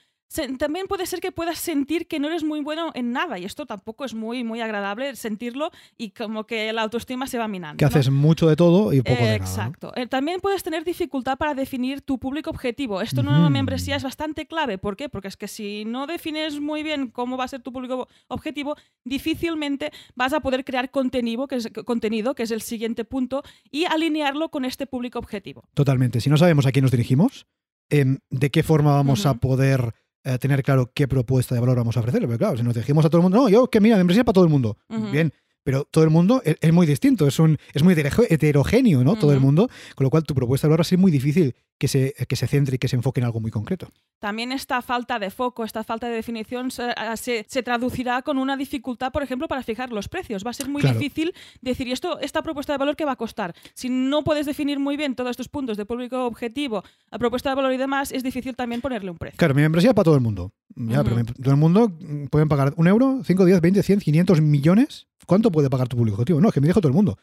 También 0.59 0.87
puede 0.87 1.07
ser 1.07 1.21
que 1.21 1.33
puedas 1.33 1.59
sentir 1.59 2.07
que 2.07 2.19
no 2.19 2.29
eres 2.29 2.45
muy 2.45 2.61
bueno 2.61 2.91
en 2.95 3.13
nada 3.13 3.39
y 3.39 3.45
esto 3.45 3.65
tampoco 3.65 4.05
es 4.05 4.15
muy, 4.15 4.45
muy 4.45 4.61
agradable 4.61 5.15
sentirlo 5.17 5.71
y 5.97 6.11
como 6.11 6.45
que 6.45 6.73
la 6.73 6.83
autoestima 6.83 7.27
se 7.27 7.39
va 7.39 7.49
minando. 7.49 7.79
Que 7.79 7.85
¿no? 7.85 7.89
haces 7.89 8.11
mucho 8.11 8.49
de 8.49 8.57
todo 8.57 8.93
y 8.93 9.03
poco 9.03 9.17
de 9.17 9.23
nada. 9.23 9.37
Exacto. 9.37 9.93
Eh, 9.97 10.07
También 10.07 10.41
puedes 10.41 10.63
tener 10.63 10.85
dificultad 10.85 11.39
para 11.39 11.55
definir 11.55 12.03
tu 12.03 12.19
público 12.19 12.51
objetivo. 12.51 13.01
Esto 13.01 13.21
en 13.21 13.29
una 13.29 13.51
membresía 13.51 13.97
es 13.97 14.03
bastante 14.03 14.47
clave. 14.47 14.79
¿Por 14.79 14.97
qué? 14.97 15.09
Porque 15.09 15.29
es 15.29 15.37
que 15.37 15.49
si 15.49 15.85
no 15.85 16.07
defines 16.07 16.61
muy 16.61 16.83
bien 16.83 17.09
cómo 17.09 17.37
va 17.37 17.45
a 17.45 17.49
ser 17.49 17.63
tu 17.63 17.73
público 17.73 18.09
objetivo, 18.29 18.77
difícilmente 19.05 19.93
vas 20.15 20.33
a 20.33 20.41
poder 20.41 20.65
crear 20.65 20.91
contenido, 20.91 21.47
que 21.47 21.57
es, 21.57 21.69
contenido, 21.85 22.35
que 22.35 22.43
es 22.43 22.51
el 22.51 22.63
siguiente 22.63 23.05
punto, 23.05 23.43
y 23.71 23.85
alinearlo 23.85 24.51
con 24.51 24.65
este 24.65 24.87
público 24.87 25.19
objetivo. 25.19 25.65
Totalmente. 25.75 26.21
Si 26.21 26.31
no 26.31 26.37
sabemos 26.37 26.67
a 26.67 26.73
quién 26.73 26.83
nos 26.83 26.91
dirigimos, 26.91 27.47
em, 27.91 28.19
¿de 28.31 28.51
qué 28.51 28.63
forma 28.63 28.93
vamos 28.93 29.27
a 29.27 29.35
poder 29.35 29.95
eh, 30.27 30.39
tener 30.39 30.63
claro 30.65 30.91
qué 30.93 31.07
propuesta 31.07 31.55
de 31.55 31.61
valor 31.61 31.77
vamos 31.77 31.97
a 31.97 32.01
ofrecer? 32.01 32.21
Porque 32.23 32.39
claro, 32.39 32.57
si 32.57 32.63
nos 32.65 32.75
dirigimos 32.75 33.05
a 33.05 33.09
todo 33.09 33.21
el 33.21 33.23
mundo, 33.23 33.39
no, 33.39 33.49
yo 33.49 33.69
que 33.69 33.81
mira, 33.81 33.97
membresía 33.97 34.25
para 34.25 34.35
todo 34.35 34.45
el 34.45 34.51
mundo. 34.51 34.77
Bien. 35.13 35.33
Pero 35.63 35.85
todo 35.85 36.05
el 36.05 36.11
mundo 36.11 36.43
es, 36.45 36.57
es 36.61 36.73
muy 36.73 36.87
distinto, 36.87 37.27
es, 37.27 37.39
un, 37.39 37.59
es 37.73 37.83
muy 37.83 37.95
heterogéneo, 37.95 39.03
¿no? 39.03 39.17
Todo 39.17 39.33
el 39.33 39.41
mundo. 39.41 39.69
Con 39.95 40.05
lo 40.05 40.11
cual, 40.11 40.25
tu 40.25 40.35
propuesta 40.35 40.67
de 40.67 40.71
valor 40.71 40.81
va 40.81 40.83
a 40.83 40.85
ser 40.85 40.99
muy 40.99 41.11
difícil 41.11 41.55
que 41.79 41.89
se, 41.89 42.15
que 42.29 42.37
se 42.37 42.47
centre 42.47 42.77
y 42.77 42.79
que 42.79 42.89
se 42.89 42.97
enfoque 42.97 43.21
en 43.21 43.27
algo 43.27 43.41
muy 43.41 43.51
concreto. 43.51 43.91
También 44.19 44.51
esta 44.51 44.81
falta 44.81 45.19
de 45.19 45.31
foco, 45.31 45.63
esta 45.63 45.85
falta 45.85 46.09
de 46.09 46.15
definición 46.15 46.71
se, 46.71 46.85
se- 47.17 47.45
se 47.49 47.63
traducirá 47.63 48.23
con 48.23 48.39
una 48.39 48.57
dificultad, 48.57 49.13
por 49.13 49.23
ejemplo, 49.23 49.47
para 49.47 49.63
fijar 49.63 49.93
los 49.93 50.09
precios. 50.09 50.45
Va 50.45 50.51
a 50.51 50.55
ser 50.55 50.69
muy 50.69 50.81
Claro. 50.81 50.99
difícil 50.99 51.35
decir, 51.61 51.87
¿y 51.89 51.93
esto, 51.93 52.19
esta 52.21 52.43
propuesta 52.43 52.73
de 52.73 52.79
valor 52.79 52.97
qué 52.97 53.05
va 53.05 53.13
a 53.13 53.17
costar? 53.17 53.55
Si 53.75 53.91
no 53.91 54.25
puedes 54.25 54.47
definir 54.47 54.79
muy 54.79 54.97
bien 54.97 55.15
todos 55.15 55.31
estos 55.33 55.49
puntos 55.49 55.77
de 55.77 55.85
público 55.85 56.25
objetivo, 56.25 56.83
a 57.11 57.19
propuesta 57.19 57.51
de 57.51 57.57
valor 57.57 57.73
y 57.75 57.77
demás, 57.77 58.11
es 58.11 58.23
difícil 58.23 58.57
también 58.57 58.81
ponerle 58.81 59.11
un 59.11 59.19
precio. 59.19 59.37
Claro, 59.37 59.55
mi 59.55 59.63
membresía 59.63 59.91
es 59.91 59.95
para 59.95 60.05
todo 60.05 60.15
el 60.15 60.23
mundo. 60.23 60.53
Ya, 60.75 61.01
Ujú. 61.01 61.05
pero 61.05 61.17
mi- 61.17 61.25
todo 61.25 61.51
el 61.51 61.57
mundo 61.61 61.89
mm, 61.89 62.27
pueden 62.27 62.49
pagar 62.49 62.73
un 62.77 62.87
euro, 62.87 63.21
5, 63.25 63.45
10, 63.45 63.61
20, 63.61 63.83
100, 63.83 64.01
500 64.01 64.41
millones. 64.41 65.07
¿Cuánto 65.27 65.51
puede 65.51 65.69
pagar 65.71 65.89
tu 65.89 65.97
público 65.97 66.15
objetivo? 66.17 66.41
No, 66.41 66.49
es 66.49 66.55
que 66.55 66.61
me 66.61 66.69
dijo 66.69 66.81
todo 66.81 66.89
el 66.91 66.95
mundo. 66.95 67.19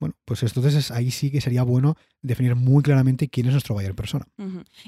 Bueno, 0.00 0.16
pues 0.24 0.42
entonces 0.42 0.74
es- 0.74 0.90
ahí 0.90 1.10
sí 1.12 1.30
que 1.30 1.40
sería 1.40 1.62
bueno 1.62 1.94
definir 2.20 2.56
muy 2.56 2.82
claramente 2.82 3.28
quién 3.28 3.46
es 3.46 3.52
nuestro 3.52 3.76
persona. 3.94 4.26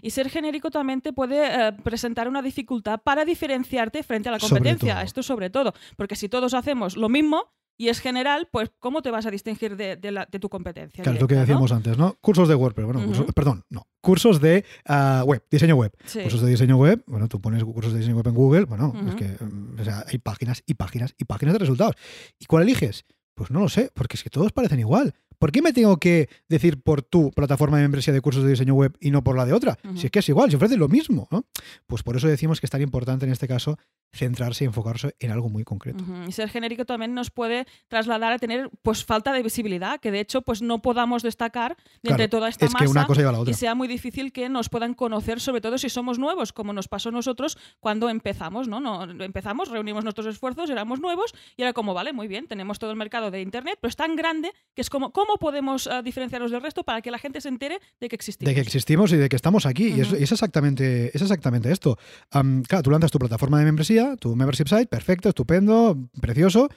Y 0.02 0.10
ser 0.10 0.28
genérico 0.30 0.70
también 0.70 1.00
te 1.00 1.12
puede 1.12 1.68
eh, 1.68 1.72
presentar 1.84 2.28
una 2.28 2.42
dificultad 2.42 3.00
para 3.02 3.24
diferenciarte 3.24 4.02
frente 4.02 4.28
a 4.28 4.32
la 4.32 4.38
competencia. 4.38 5.02
Esto 5.02 5.22
sobre 5.22 5.50
todo. 5.50 5.72
Porque 5.96 6.16
si 6.16 6.28
todos 6.28 6.54
hacemos 6.54 6.96
lo 6.96 7.08
mismo 7.08 7.52
y 7.80 7.90
es 7.90 8.00
general, 8.00 8.48
pues 8.50 8.70
¿cómo 8.80 9.02
te 9.02 9.10
vas 9.12 9.24
a 9.26 9.30
distinguir 9.30 9.76
de, 9.76 9.94
de 9.96 10.10
la- 10.10 10.26
de 10.26 10.40
tu 10.40 10.48
competencia? 10.48 11.04
Claro, 11.04 11.14
es 11.16 11.22
lo 11.22 11.28
que 11.28 11.34
no? 11.36 11.40
decíamos 11.42 11.70
antes, 11.70 11.96
¿no? 11.96 12.16
Cursos 12.20 12.48
de 12.48 12.56
WordPress, 12.56 12.84
bueno, 12.86 13.06
cursos- 13.06 13.32
perdón, 13.34 13.64
no. 13.70 13.86
Cursos 14.00 14.40
de 14.40 14.64
ah, 14.86 15.22
web, 15.24 15.44
diseño 15.48 15.76
web. 15.76 15.92
Sí. 16.04 16.22
Cursos 16.22 16.40
de 16.40 16.50
diseño 16.50 16.76
web, 16.76 17.04
bueno, 17.06 17.28
tú 17.28 17.40
pones 17.40 17.62
cursos 17.62 17.92
de 17.92 18.00
diseño 18.00 18.16
web 18.16 18.26
en 18.26 18.34
Google, 18.34 18.64
bueno, 18.64 18.92
es 19.08 19.14
que 19.14 19.28
mm, 19.44 19.76
o 19.80 19.84
sea, 19.84 20.04
hay 20.08 20.18
páginas 20.18 20.62
y 20.66 20.74
páginas 20.74 21.14
y 21.18 21.24
páginas 21.24 21.52
de 21.52 21.58
resultados. 21.60 21.94
¿Y 22.40 22.46
cuál 22.46 22.64
eliges? 22.64 23.04
Pues 23.34 23.52
no 23.52 23.60
lo 23.60 23.68
sé, 23.68 23.92
porque 23.94 24.16
es 24.16 24.24
que 24.24 24.30
todos 24.30 24.50
parecen 24.50 24.80
igual. 24.80 25.14
¿Por 25.38 25.52
qué 25.52 25.62
me 25.62 25.72
tengo 25.72 25.96
que 25.98 26.28
decir 26.48 26.82
por 26.82 27.02
tu 27.02 27.30
plataforma 27.30 27.76
de 27.76 27.84
membresía 27.84 28.12
de 28.12 28.20
cursos 28.20 28.42
de 28.42 28.50
diseño 28.50 28.74
web 28.74 28.96
y 29.00 29.10
no 29.10 29.22
por 29.22 29.36
la 29.36 29.46
de 29.46 29.52
otra? 29.52 29.78
Si 29.94 30.06
es 30.06 30.10
que 30.10 30.18
es 30.18 30.28
igual, 30.28 30.50
si 30.50 30.56
ofrece 30.56 30.76
lo 30.76 30.88
mismo, 30.88 31.28
¿no? 31.30 31.44
Pues 31.86 32.02
por 32.02 32.16
eso 32.16 32.26
decimos 32.26 32.60
que 32.60 32.66
es 32.66 32.70
tan 32.70 32.82
importante 32.82 33.24
en 33.24 33.32
este 33.32 33.46
caso 33.46 33.78
centrarse 34.12 34.64
y 34.64 34.66
enfocarse 34.66 35.14
en 35.20 35.30
algo 35.30 35.48
muy 35.48 35.64
concreto. 35.64 36.02
Y 36.26 36.32
ser 36.32 36.48
genérico 36.48 36.84
también 36.86 37.14
nos 37.14 37.30
puede 37.30 37.66
trasladar 37.88 38.32
a 38.32 38.38
tener 38.38 38.70
pues 38.82 39.04
falta 39.04 39.32
de 39.32 39.42
visibilidad, 39.42 40.00
que 40.00 40.10
de 40.10 40.20
hecho 40.20 40.42
pues 40.42 40.62
no 40.62 40.80
podamos 40.80 41.22
destacar 41.22 41.76
de 42.02 42.10
entre 42.10 42.28
Claro, 42.28 42.30
toda 42.30 42.48
esta 42.48 42.64
es 42.66 42.74
que 42.74 42.84
masa 42.84 42.90
una 42.90 43.06
cosa 43.06 43.20
lleva 43.20 43.30
a 43.30 43.32
la 43.34 43.40
otra. 43.40 43.50
y 43.50 43.54
sea 43.54 43.74
muy 43.74 43.86
difícil 43.86 44.32
que 44.32 44.48
nos 44.48 44.70
puedan 44.70 44.94
conocer, 44.94 45.40
sobre 45.40 45.60
todo 45.60 45.76
si 45.78 45.88
somos 45.88 46.18
nuevos, 46.18 46.52
como 46.52 46.72
nos 46.72 46.88
pasó 46.88 47.10
a 47.10 47.12
nosotros 47.12 47.58
cuando 47.80 48.08
empezamos, 48.08 48.66
¿no? 48.66 48.80
no 48.80 49.24
empezamos, 49.24 49.68
reunimos 49.68 50.04
nuestros 50.04 50.26
esfuerzos, 50.26 50.70
éramos 50.70 51.00
nuevos 51.00 51.34
y 51.56 51.62
era 51.62 51.72
como, 51.74 51.92
vale, 51.94 52.12
muy 52.12 52.28
bien, 52.28 52.48
tenemos 52.48 52.78
todo 52.78 52.90
el 52.90 52.96
mercado 52.96 53.30
de 53.30 53.42
internet, 53.42 53.78
pero 53.80 53.90
es 53.90 53.96
tan 53.96 54.16
grande 54.16 54.52
que 54.74 54.80
es 54.80 54.90
como, 54.90 55.12
¿cómo 55.12 55.27
podemos 55.36 55.86
ah, 55.86 56.02
diferenciarnos 56.02 56.50
del 56.50 56.62
resto 56.62 56.84
para 56.84 57.02
que 57.02 57.10
la 57.10 57.18
gente 57.18 57.40
se 57.40 57.48
entere 57.48 57.78
de 58.00 58.08
que 58.08 58.16
existimos? 58.16 58.48
De 58.48 58.54
que 58.54 58.60
existimos 58.60 59.12
y 59.12 59.16
de 59.16 59.28
que 59.28 59.36
estamos 59.36 59.66
aquí. 59.66 59.88
Y 59.88 60.00
es, 60.00 60.08
Ujú. 60.08 60.16
y 60.20 60.22
es 60.22 60.32
exactamente, 60.32 61.14
es 61.14 61.22
exactamente 61.22 61.70
esto. 61.70 61.98
Claro, 62.30 62.82
tú 62.82 62.90
lanzas 62.90 63.10
tu 63.10 63.18
plataforma 63.18 63.58
de 63.58 63.64
membresía, 63.64 64.16
tu 64.16 64.34
membership 64.34 64.68
site, 64.68 64.86
perfecto, 64.86 65.28
estupendo, 65.28 65.96
precioso, 66.20 66.68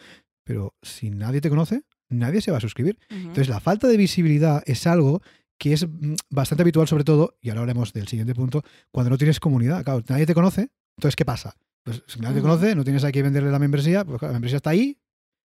pero 0.43 0.75
si 0.81 1.09
nadie 1.09 1.41
te 1.41 1.49
conoce, 1.49 1.83
nadie 2.09 2.41
se 2.41 2.51
va 2.51 2.57
a 2.57 2.61
suscribir. 2.61 2.99
Entonces, 3.09 3.49
la 3.49 3.59
falta 3.59 3.87
de 3.87 3.97
visibilidad 3.97 4.63
es 4.65 4.85
algo 4.87 5.21
que 5.57 5.73
es 5.73 5.87
mm, 5.87 6.15
bastante 6.29 6.63
habitual, 6.63 6.87
sobre 6.87 7.03
todo, 7.03 7.37
y 7.39 7.49
ahora 7.49 7.61
hablaremos 7.61 7.93
del 7.93 8.07
siguiente 8.07 8.33
punto, 8.33 8.63
cuando 8.91 9.11
no 9.11 9.17
tienes 9.17 9.39
comunidad. 9.39 9.83
Claro, 9.83 10.03
nadie 10.07 10.25
te 10.25 10.33
conoce, 10.33 10.71
entonces, 10.97 11.15
¿qué 11.15 11.25
pasa? 11.25 11.55
Pues 11.83 12.03
si 12.07 12.19
nadie 12.19 12.37
te 12.37 12.41
conoce, 12.41 12.75
no 12.75 12.83
tienes 12.83 13.03
a 13.03 13.11
venderle 13.11 13.51
la 13.51 13.59
membresía, 13.59 14.03
pues 14.03 14.19
claro, 14.19 14.33
la 14.33 14.35
membresía 14.35 14.57
está 14.57 14.71
ahí, 14.71 14.97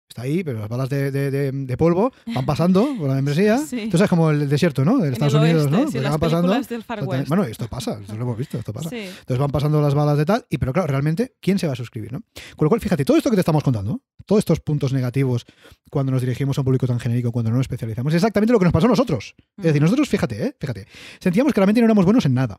está 0.08 0.22
ahí, 0.22 0.44
pero 0.44 0.58
las 0.60 0.68
balas 0.68 0.88
de, 0.90 1.10
de- 1.10 1.30
de- 1.30 1.52
de 1.52 1.76
polvo 1.78 2.12
van 2.34 2.44
pasando 2.44 2.86
por 2.98 3.08
la 3.08 3.14
membresía. 3.14 3.58
Sí. 3.66 3.80
Entonces 3.80 4.02
es 4.02 4.10
como 4.10 4.30
el 4.30 4.48
desierto, 4.48 4.84
¿no? 4.84 4.98
De 4.98 5.10
Estados 5.10 5.34
Unidos, 5.34 5.62
oeste, 5.66 5.70
¿no? 5.70 5.86
sí, 5.86 5.92
Pues 5.92 6.02
las 6.02 6.10
van 6.12 6.20
pasando. 6.20 6.52
del 6.60 6.82
Far. 6.82 7.04
West. 7.04 7.28
Bueno, 7.28 7.44
esto 7.44 7.66
pasa, 7.68 7.98
esto 8.00 8.14
lo 8.16 8.22
hemos 8.22 8.36
visto, 8.36 8.58
esto 8.58 8.72
pasa. 8.72 8.90
Sí. 8.90 8.96
Entonces 8.96 9.38
van 9.38 9.50
pasando 9.50 9.80
las 9.80 9.94
balas 9.94 10.18
de 10.18 10.24
tal, 10.26 10.44
y 10.50 10.58
pero 10.58 10.72
claro, 10.72 10.88
realmente, 10.88 11.34
¿quién 11.40 11.58
se 11.58 11.66
va 11.66 11.72
a 11.72 11.76
suscribir? 11.76 12.12
¿no? 12.12 12.20
Con 12.56 12.66
lo 12.66 12.68
cual, 12.68 12.80
fíjate, 12.80 13.04
todo 13.04 13.16
esto 13.16 13.30
que 13.30 13.36
te 13.36 13.40
estamos 13.40 13.62
contando, 13.64 14.02
todos 14.26 14.40
estos 14.40 14.60
puntos 14.60 14.92
negativos 14.92 15.46
cuando 15.90 16.12
nos 16.12 16.20
dirigimos 16.20 16.58
a 16.58 16.60
un 16.60 16.64
público 16.66 16.86
tan 16.86 17.00
genérico, 17.00 17.32
cuando 17.32 17.50
no 17.50 17.56
nos 17.56 17.64
especializamos, 17.64 18.12
es 18.12 18.16
exactamente 18.18 18.52
lo 18.52 18.58
que 18.58 18.64
nos 18.66 18.72
pasó 18.72 18.86
a 18.86 18.90
nosotros. 18.90 19.34
Es 19.56 19.64
decir, 19.64 19.80
Ujú. 19.80 19.86
nosotros, 19.86 20.08
fíjate, 20.08 20.44
¿eh? 20.46 20.56
fíjate, 20.60 20.86
sentíamos 21.20 21.52
que 21.54 21.60
realmente 21.60 21.80
no 21.80 21.86
éramos 21.86 22.04
buenos 22.04 22.26
en 22.26 22.34
nada. 22.34 22.58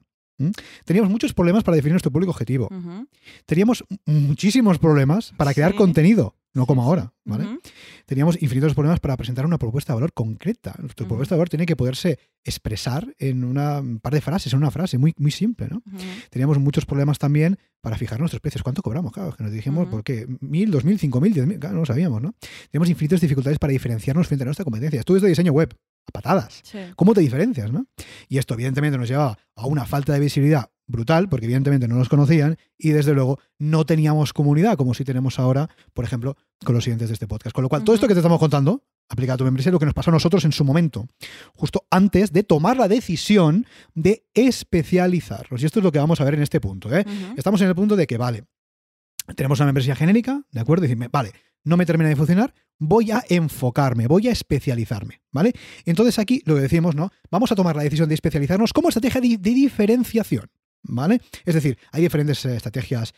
Teníamos 0.86 1.12
muchos 1.12 1.34
problemas 1.34 1.64
para 1.64 1.76
definir 1.76 1.94
nuestro 1.94 2.12
público 2.12 2.32
objetivo. 2.32 2.68
Teníamos 3.46 3.84
muchísimos 4.06 4.80
problemas 4.80 5.32
para 5.38 5.54
crear 5.54 5.76
contenido, 5.76 6.36
no 6.54 6.66
como 6.68 6.84
ahora, 6.84 7.14
¿vale? 7.26 7.60
Teníamos 8.06 8.42
infinitos 8.42 8.74
problemas 8.74 9.00
para 9.00 9.18
presentar 9.18 9.46
una 9.46 9.58
propuesta 9.58 9.94
de 9.94 9.96
valor 9.96 10.14
concreta. 10.14 10.76
Nuestra 10.80 11.08
propuesta 11.08 11.34
de 11.36 11.40
valor 11.40 11.50
tiene 11.50 11.66
que 11.66 11.76
poderse 11.76 12.20
expresar 12.44 13.14
en 13.18 13.44
una, 13.44 13.80
un 13.80 14.00
par 14.00 14.14
de 14.14 14.22
frases, 14.22 14.54
en 14.54 14.60
una 14.60 14.70
frase 14.70 14.98
muy, 14.98 15.14
muy 15.18 15.32
simple. 15.32 15.68
¿no? 15.70 15.82
Teníamos 16.30 16.60
muchos 16.60 16.86
problemas 16.86 17.18
también 17.18 17.58
para 17.82 17.98
fijar 17.98 18.20
nuestros 18.20 18.40
precios. 18.40 18.62
¿Cuánto 18.62 18.82
cobramos? 18.82 19.12
Claro, 19.12 19.36
que 19.36 19.44
nos 19.44 19.52
dijimos. 19.52 19.88
¿por 19.88 20.04
qué? 20.04 20.28
¿Mil, 20.42 20.70
dos 20.70 20.84
mil, 20.84 21.00
cinco 21.00 21.20
mil, 21.20 21.34
diez 21.34 21.48
mil? 21.48 21.60
Claro, 21.60 21.74
no 21.74 21.82
lo 21.82 21.86
sabíamos, 21.86 22.22
¿no? 22.22 22.36
Tenemos 22.70 22.90
infinitas 22.90 23.20
dificultades 23.20 23.58
para 23.58 23.72
diferenciarnos 23.72 24.28
frente 24.28 24.44
a 24.44 24.46
nuestra 24.46 24.64
competencia. 24.64 25.00
Estudios 25.00 25.24
de 25.24 25.30
diseño 25.30 25.54
web. 25.54 25.74
A 26.08 26.12
patadas. 26.12 26.62
Sí. 26.64 26.80
¿Cómo 26.96 27.14
te 27.14 27.22
diferencias, 27.22 27.72
no? 27.72 27.86
Y 28.28 28.38
esto 28.38 28.54
evidentemente 28.54 28.98
nos 28.98 29.08
llevaba 29.08 29.38
a 29.56 29.68
una 29.68 29.86
falta 29.86 30.14
de 30.14 30.20
visibilidad 30.20 30.70
brutal, 30.86 31.30
porque 31.30 31.46
evidentemente 31.46 31.88
no 31.88 31.96
nos 31.96 32.10
conocían 32.10 32.58
y 32.78 32.90
desde 32.90 33.14
luego 33.14 33.40
no 33.58 33.86
teníamos 33.86 34.34
comunidad, 34.34 34.78
como 34.78 34.94
si 34.94 35.04
tenemos 35.04 35.40
ahora, 35.40 35.70
por 35.94 36.06
ejemplo, 36.06 36.36
con 36.64 36.76
los 36.76 36.84
siguientes 36.84 37.10
de 37.10 37.14
este 37.14 37.28
podcast. 37.28 37.54
Con 37.54 37.64
lo 37.64 37.70
cual, 37.70 37.84
todo 37.84 37.96
esto 37.96 38.08
que 38.08 38.14
te 38.14 38.20
estamos 38.20 38.40
contando, 38.40 38.84
aplica 39.10 39.34
a 39.34 39.38
tu 39.38 39.44
membresía, 39.44 39.70
es 39.70 39.74
lo 39.74 39.80
que 39.80 39.86
nos 39.86 39.94
pasó 39.94 40.12
a 40.12 40.14
nosotros 40.14 40.44
en 40.46 40.52
su 40.52 40.64
momento, 40.64 41.08
justo 41.56 41.86
antes 41.90 42.32
de 42.32 42.44
tomar 42.44 42.78
la 42.78 42.88
decisión 42.88 43.66
de 43.94 44.26
especializarnos. 44.34 45.62
Y 45.62 45.66
esto 45.66 45.80
es 45.80 45.84
lo 45.84 45.92
que 45.92 46.00
vamos 46.00 46.20
a 46.22 46.26
ver 46.26 46.36
en 46.36 46.42
este 46.42 46.60
punto. 46.60 46.94
¿eh? 46.94 47.06
Estamos 47.38 47.62
en 47.62 47.70
el 47.70 47.76
punto 47.76 47.96
de 47.96 48.08
que, 48.08 48.18
vale, 48.18 48.46
tenemos 49.36 49.60
una 49.60 49.68
membresía 49.68 49.96
genérica, 49.96 50.44
¿de 50.52 50.60
acuerdo? 50.60 50.86
Y 50.86 50.88
decirme, 50.88 51.08
vale, 51.10 51.32
no 51.64 51.78
me 51.78 51.86
termina 51.86 52.10
de 52.10 52.16
funcionar, 52.16 52.54
voy 52.80 53.12
a 53.12 53.24
enfocarme, 53.30 54.08
voy 54.08 54.27
a 54.27 54.32
especializarme, 54.32 55.22
¿vale? 55.32 55.53
Entonces 55.86 56.20
aquí 56.20 56.42
lo 56.46 56.56
que 56.56 56.62
decimos, 56.62 56.96
¿no? 56.96 57.12
Vamos 57.32 57.51
a 57.51 57.56
tomar 57.56 57.75
la 57.75 57.84
decisión 57.84 58.10
de 58.10 58.15
especializarnos 58.15 58.74
como 58.74 58.89
estrategia 58.89 59.22
de, 59.22 59.38
diferenciación. 59.38 60.50
¿Vale? 60.86 61.22
Es 61.46 61.56
decir, 61.56 61.77
hay 61.94 62.01
diferentes 62.01 62.44
eh, 62.44 62.58
estrategias 62.58 63.13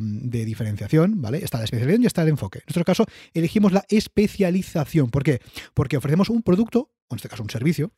de 0.00 0.44
diferenciación, 0.44 1.20
¿vale? 1.20 1.38
Está 1.42 1.58
la 1.58 1.64
especialización 1.64 2.04
y 2.04 2.06
está 2.06 2.22
el 2.22 2.28
enfoque. 2.28 2.60
En 2.60 2.64
nuestro 2.68 2.84
caso, 2.84 3.06
elegimos 3.34 3.72
la 3.72 3.84
especialización. 3.88 5.10
¿Por 5.10 5.24
qué? 5.24 5.40
Porque 5.74 5.96
ofrecemos 5.96 6.30
un 6.30 6.44
producto, 6.44 6.92
o 7.08 7.14
en 7.14 7.16
este 7.16 7.28
caso 7.28 7.42
un 7.42 7.50
servicio, 7.50 7.92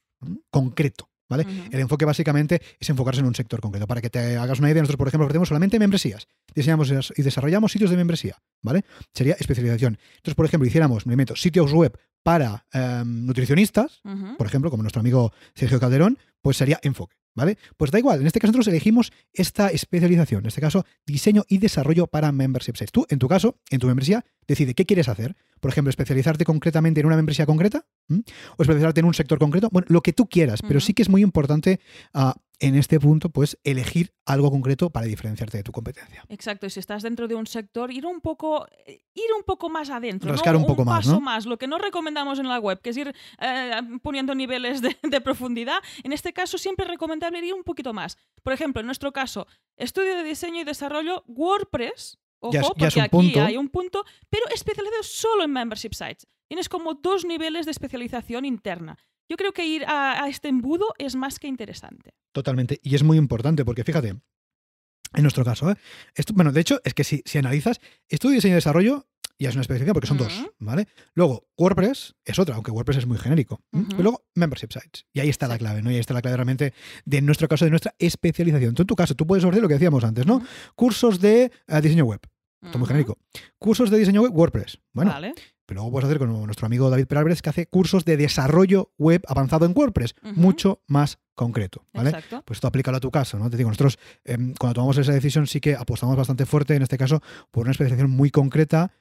concreto, 0.50 1.09
¿vale? 1.30 1.46
El 1.70 1.80
enfoque 1.80 2.04
básicamente 2.04 2.60
es 2.78 2.90
enfocarse 2.90 3.20
en 3.20 3.26
un 3.26 3.34
sector 3.34 3.60
concreto. 3.60 3.86
Para 3.86 4.02
que 4.02 4.10
te 4.10 4.36
hagas 4.36 4.58
una 4.58 4.70
idea, 4.70 4.82
nosotros, 4.82 4.98
por 4.98 5.08
ejemplo, 5.08 5.24
ofrecemos 5.24 5.48
solamente 5.48 5.78
membresías. 5.78 6.26
Diseñamos 6.54 6.92
y 7.16 7.22
desarrollamos 7.22 7.72
sitios 7.72 7.90
de 7.90 7.96
membresía, 7.96 8.36
¿vale? 8.60 8.84
Sería 9.14 9.34
especialización. 9.38 9.98
Entonces, 10.16 10.34
por 10.34 10.44
ejemplo, 10.44 10.66
hiciéramos, 10.66 11.06
me 11.06 11.20
sitios 11.36 11.72
web 11.72 11.96
para 12.22 12.66
em, 12.72 13.24
nutricionistas, 13.26 14.02
por 14.36 14.46
ejemplo, 14.46 14.70
como 14.70 14.82
nuestro 14.82 15.00
amigo 15.00 15.32
Sergio 15.54 15.80
Calderón, 15.80 16.18
pues 16.42 16.56
sería 16.56 16.80
enfoque, 16.82 17.16
¿vale? 17.34 17.58
Pues 17.76 17.90
da 17.90 17.98
igual, 17.98 18.20
en 18.20 18.26
este 18.26 18.40
caso 18.40 18.52
nosotros 18.52 18.68
elegimos 18.68 19.12
esta 19.32 19.68
especialización, 19.68 20.40
en 20.42 20.48
este 20.48 20.60
caso, 20.60 20.84
diseño 21.06 21.44
y 21.48 21.58
desarrollo 21.58 22.06
para 22.06 22.32
membership 22.32 22.76
sites. 22.76 22.92
Tú, 22.92 23.06
en 23.08 23.18
tu 23.18 23.28
caso, 23.28 23.58
en 23.70 23.80
tu 23.80 23.86
membresía, 23.86 24.24
decide 24.46 24.74
qué 24.74 24.86
quieres 24.86 25.08
hacer. 25.08 25.36
Por 25.60 25.70
ejemplo, 25.70 25.90
especializarte 25.90 26.44
concretamente 26.44 27.00
en 27.00 27.06
una 27.06 27.16
membresía 27.16 27.46
concreta 27.46 27.86
o 28.08 28.62
especializarte 28.62 29.00
en 29.00 29.06
un 29.06 29.14
sector 29.14 29.38
concreto, 29.38 29.68
bueno, 29.70 29.86
lo 29.88 30.00
que 30.00 30.12
tú 30.12 30.28
quieras, 30.28 30.60
pero 30.66 30.80
sí 30.80 30.94
que 30.94 31.02
es 31.02 31.08
muy 31.08 31.22
importante 31.22 31.80
ah, 32.14 32.34
en 32.60 32.76
este 32.76 33.00
punto, 33.00 33.30
pues, 33.30 33.58
elegir 33.64 34.12
algo 34.26 34.50
concreto 34.50 34.90
para 34.90 35.06
diferenciarte 35.06 35.56
de 35.56 35.62
tu 35.64 35.72
competencia. 35.72 36.24
Exacto, 36.28 36.66
y 36.66 36.70
si 36.70 36.78
estás 36.78 37.02
dentro 37.02 37.26
de 37.26 37.34
un 37.34 37.46
sector, 37.46 37.90
ir 37.90 38.06
un 38.06 38.20
poco, 38.20 38.66
eh, 38.86 39.02
ir 39.14 39.24
un 39.36 39.42
poco 39.44 39.68
más 39.70 39.90
adentro, 39.90 40.30
Rascar 40.30 40.52
¿no? 40.54 40.60
un 40.60 40.66
poco 40.66 40.84
más, 40.84 40.98
paso 41.06 41.12
¿no? 41.14 41.20
más, 41.20 41.46
lo 41.46 41.56
que 41.58 41.66
no 41.66 41.78
recomendamos 41.78 42.38
en 42.38 42.48
la 42.48 42.58
web, 42.60 42.80
que 42.80 42.90
es 42.90 42.96
ir 42.98 43.14
eh, 43.40 43.72
poniendo 44.02 44.34
niveles 44.34 44.82
de, 44.82 44.96
de 45.02 45.20
profundidad. 45.20 45.78
En 46.04 46.12
este 46.12 46.32
caso, 46.32 46.58
siempre 46.58 46.84
es 46.84 46.90
recomendable 46.90 47.44
ir 47.44 47.54
un 47.54 47.64
poquito 47.64 47.92
más. 47.92 48.16
Por 48.42 48.52
ejemplo, 48.52 48.80
en 48.80 48.86
nuestro 48.86 49.12
caso, 49.12 49.46
estudio 49.76 50.14
de 50.16 50.22
diseño 50.22 50.60
y 50.60 50.64
desarrollo 50.64 51.24
WordPress. 51.26 52.18
Ojo, 52.42 52.52
Ya 52.52 52.60
es- 52.60 52.66
ya 52.66 52.68
porque 52.68 52.86
es 52.86 52.96
un 52.96 53.02
aquí 53.02 53.10
punto. 53.10 53.42
hay 53.42 53.56
un 53.56 53.68
punto, 53.68 54.04
pero 54.30 54.44
especializado 54.54 55.02
solo 55.02 55.44
en 55.44 55.52
membership 55.52 55.92
sites. 55.92 56.26
Tienes 56.48 56.68
como 56.68 56.94
dos 56.94 57.24
niveles 57.24 57.64
de 57.64 57.70
especialización 57.72 58.44
interna. 58.44 58.98
Yo 59.30 59.36
creo 59.36 59.52
que 59.52 59.64
ir 59.64 59.84
a, 59.84 60.24
a 60.24 60.28
este 60.28 60.48
embudo 60.48 60.92
es 60.98 61.14
más 61.14 61.38
que 61.38 61.46
interesante. 61.46 62.10
Totalmente. 62.32 62.80
Y 62.82 62.96
es 62.96 63.02
muy 63.02 63.16
importante 63.16 63.64
porque 63.64 63.84
fíjate, 63.84 64.08
en 64.08 65.22
nuestro 65.22 65.44
caso, 65.44 65.70
¿eh? 65.70 65.76
Esto, 66.14 66.34
bueno, 66.34 66.52
de 66.52 66.60
hecho, 66.60 66.80
es 66.84 66.94
que 66.94 67.04
si, 67.04 67.22
si 67.24 67.38
analizas, 67.38 67.80
estudio, 68.08 68.34
diseño 68.34 68.54
y 68.54 68.56
desarrollo 68.56 69.06
ya 69.40 69.48
es 69.48 69.54
una 69.54 69.62
especialización 69.62 69.94
porque 69.94 70.06
son 70.06 70.18
dos. 70.18 70.32
¿vale? 70.58 70.86
Luego, 71.14 71.48
WordPress 71.56 72.14
es 72.24 72.38
otra, 72.38 72.56
aunque 72.56 72.70
WordPress 72.70 72.98
es 72.98 73.06
muy 73.06 73.16
genérico. 73.16 73.62
Pero 73.70 74.02
luego, 74.02 74.24
membership 74.34 74.68
sites. 74.70 75.06
Y 75.14 75.20
ahí 75.20 75.30
está 75.30 75.48
la 75.48 75.56
clave, 75.56 75.80
¿no? 75.80 75.90
Y 75.90 75.94
ahí 75.94 76.00
está 76.00 76.12
la 76.12 76.20
clave 76.20 76.36
realmente 76.36 76.74
de 77.06 77.16
en 77.16 77.24
nuestro 77.24 77.48
caso, 77.48 77.64
de 77.64 77.70
nuestra 77.70 77.94
especialización. 77.98 78.74
Tú, 78.74 78.82
en 78.82 78.86
tu 78.86 78.96
caso, 78.96 79.14
tú 79.14 79.26
puedes 79.26 79.42
ofrecer 79.42 79.62
lo 79.62 79.68
que 79.68 79.74
decíamos 79.74 80.04
antes, 80.04 80.26
¿no? 80.26 80.44
Cursos 80.74 81.20
de 81.20 81.50
eh, 81.68 81.80
diseño 81.80 82.04
web. 82.04 82.20
Esto 82.62 82.72
es 82.72 82.78
muy 82.78 82.86
genérico. 82.88 83.16
Cursos 83.58 83.90
de 83.90 83.98
diseño 83.98 84.22
web, 84.22 84.32
WordPress. 84.36 84.78
Bueno, 84.92 85.12
Vale. 85.12 85.34
pero 85.66 85.80
luego 85.80 85.92
puedes 85.92 86.06
hacer 86.06 86.18
con 86.18 86.30
nuestro 86.44 86.66
amigo 86.66 86.90
David 86.90 87.06
Peralbres 87.06 87.40
que 87.42 87.48
hace 87.50 87.66
cursos 87.66 88.04
de 88.04 88.16
desarrollo 88.16 88.92
web 88.98 89.22
avanzado 89.28 89.64
en 89.66 89.72
WordPress, 89.74 90.14
mucho 90.34 90.82
más 90.86 91.18
concreto, 91.34 91.86
¿vale? 91.94 92.10
Exacto. 92.10 92.42
pues 92.44 92.58
esto 92.58 92.66
aplícalo 92.68 92.98
a 92.98 93.00
tu 93.00 93.10
caso, 93.10 93.38
¿no? 93.38 93.48
Te 93.48 93.56
digo, 93.56 93.70
nosotros 93.70 93.98
em, 94.24 94.52
cuando 94.58 94.74
tomamos 94.74 94.98
esa 94.98 95.12
decisión 95.12 95.46
sí 95.46 95.58
que 95.60 95.74
apostamos 95.74 96.16
bastante 96.16 96.44
fuerte, 96.44 96.74
en 96.74 96.82
este 96.82 96.98
caso, 96.98 97.22
por 97.50 97.62
una 97.62 97.70
especialización 97.70 98.10
muy 98.10 98.30
concreta, 98.30 98.92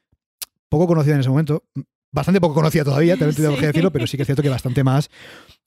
poco 0.70 0.88
conocida 0.88 1.16
en 1.16 1.20
ese 1.20 1.30
momento, 1.30 1.66
bastante 2.12 2.40
poco 2.40 2.54
conocida 2.54 2.86
todavía, 2.86 3.18
también 3.18 3.36
tengo 3.36 3.56
que 3.56 3.60
Sí. 3.60 3.66
decirlo, 3.66 3.92
pero 3.92 4.08
sí 4.08 4.16
que 4.16 4.24
es 4.24 4.28
cierto 4.28 4.42
que 4.42 4.48
bastante 4.50 4.84
más 4.86 5.10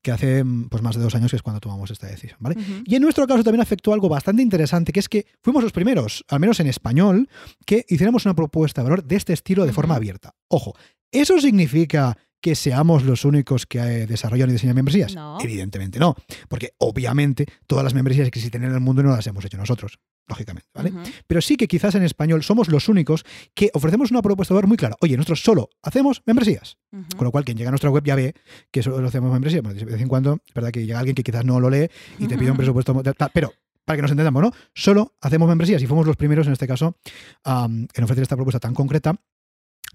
que 0.03 0.11
hace 0.11 0.45
mm, 0.45 0.69
pues 0.69 0.83
más 0.83 0.97
de 0.97 1.03
dos 1.03 1.15
años 1.15 1.31
que 1.31 1.37
es 1.37 1.43
cuando 1.43 1.61
tomamos 1.61 1.91
esta 1.91 2.07
decisión, 2.07 2.37
¿vale? 2.41 2.57
Y 2.85 2.97
en 2.97 3.03
nuestro 3.03 3.27
caso 3.27 3.45
también 3.45 3.63
afectó 3.63 3.93
algo 3.93 4.09
bastante 4.09 4.43
interesante, 4.43 4.93
que 4.93 5.01
es 5.01 5.09
que 5.09 5.27
fuimos 5.41 5.63
los 5.63 5.73
primeros, 5.73 6.25
al 6.29 6.41
menos 6.41 6.61
en 6.61 6.67
español, 6.67 7.29
que 7.65 7.87
hiciéramos 7.89 8.27
una 8.27 8.35
propuesta 8.35 8.83
de 8.83 8.91
valor 8.91 9.05
de 9.05 9.17
este 9.17 9.33
estilo 9.33 9.65
de 9.65 9.73
forma 9.73 9.97
abierta. 9.97 10.35
Ojo, 10.49 10.75
¿eso 11.11 11.41
significa 11.41 12.19
que 12.43 12.55
seamos 12.57 13.05
los 13.05 13.25
únicos 13.25 13.65
que 13.65 13.79
eh, 13.79 14.07
desarrollan 14.07 14.51
y 14.51 14.53
diseñan 14.53 14.75
membresías? 14.75 15.15
No. 15.15 15.39
Evidentemente 15.41 15.99
no, 15.99 16.15
porque 16.49 16.75
obviamente 16.79 17.47
todas 17.67 17.85
las 17.85 17.95
membresías 17.95 18.31
que 18.31 18.39
existen 18.39 18.65
en 18.65 18.73
el 18.73 18.81
mundo 18.81 19.03
no 19.03 19.11
las 19.17 19.27
hemos 19.27 19.45
hecho 19.45 19.57
nosotros, 19.57 20.01
lógicamente, 20.27 20.69
¿vale? 20.75 20.93
Pero 21.27 21.41
sí 21.41 21.57
que 21.57 21.69
quizás 21.69 21.95
en 21.95 22.03
español 22.03 22.43
somos 22.43 22.69
los 22.69 22.89
únicos 22.89 23.25
que 23.55 23.71
ofrecemos 23.75 24.11
una 24.11 24.21
propuesta 24.23 24.53
de 24.53 24.57
valor 24.57 24.69
muy 24.69 24.77
clara. 24.77 24.97
Oye, 25.01 25.17
nosotros 25.17 25.43
solo 25.43 25.71
hacemos 25.83 26.21
membresías. 26.27 26.79
Con 27.17 27.25
lo 27.25 27.31
cual, 27.31 27.45
quien 27.45 27.57
llega 27.57 27.69
a 27.69 27.71
nuestra 27.71 27.91
web 27.91 28.05
ya 28.05 28.17
ve 28.17 28.35
que 28.71 28.83
solo 28.83 29.07
hacemos 29.07 29.33
membresía. 29.33 29.63
Bueno, 29.63 29.79
de 29.79 29.85
vez 29.85 30.01
en 30.01 30.09
cuando, 30.09 30.41
es 30.47 30.53
verdad 30.53 30.73
que 30.73 30.85
llega 30.85 30.99
alguien 30.99 31.15
que 31.15 31.23
quizás 31.23 31.45
no 31.45 31.61
lo 31.61 31.71
lee 31.71 31.89
y 32.19 32.27
te 32.27 32.37
pide 32.37 32.51
un 32.51 32.57
presupuesto. 32.57 33.01
Pero, 33.33 33.53
para 33.85 33.97
que 33.97 34.03
nos 34.03 34.11
entendamos, 34.11 34.43
¿no? 34.43 34.53
Solo 34.75 35.15
hacemos 35.21 35.49
membresías 35.49 35.81
y 35.81 35.87
fuimos 35.87 36.07
los 36.07 36.17
primeros, 36.17 36.47
en 36.49 36.55
este 36.55 36.67
caso, 36.67 36.97
en 37.45 37.89
ofrecer 38.03 38.23
esta 38.23 38.35
propuesta 38.35 38.59
tan 38.59 38.75
concreta. 38.75 39.15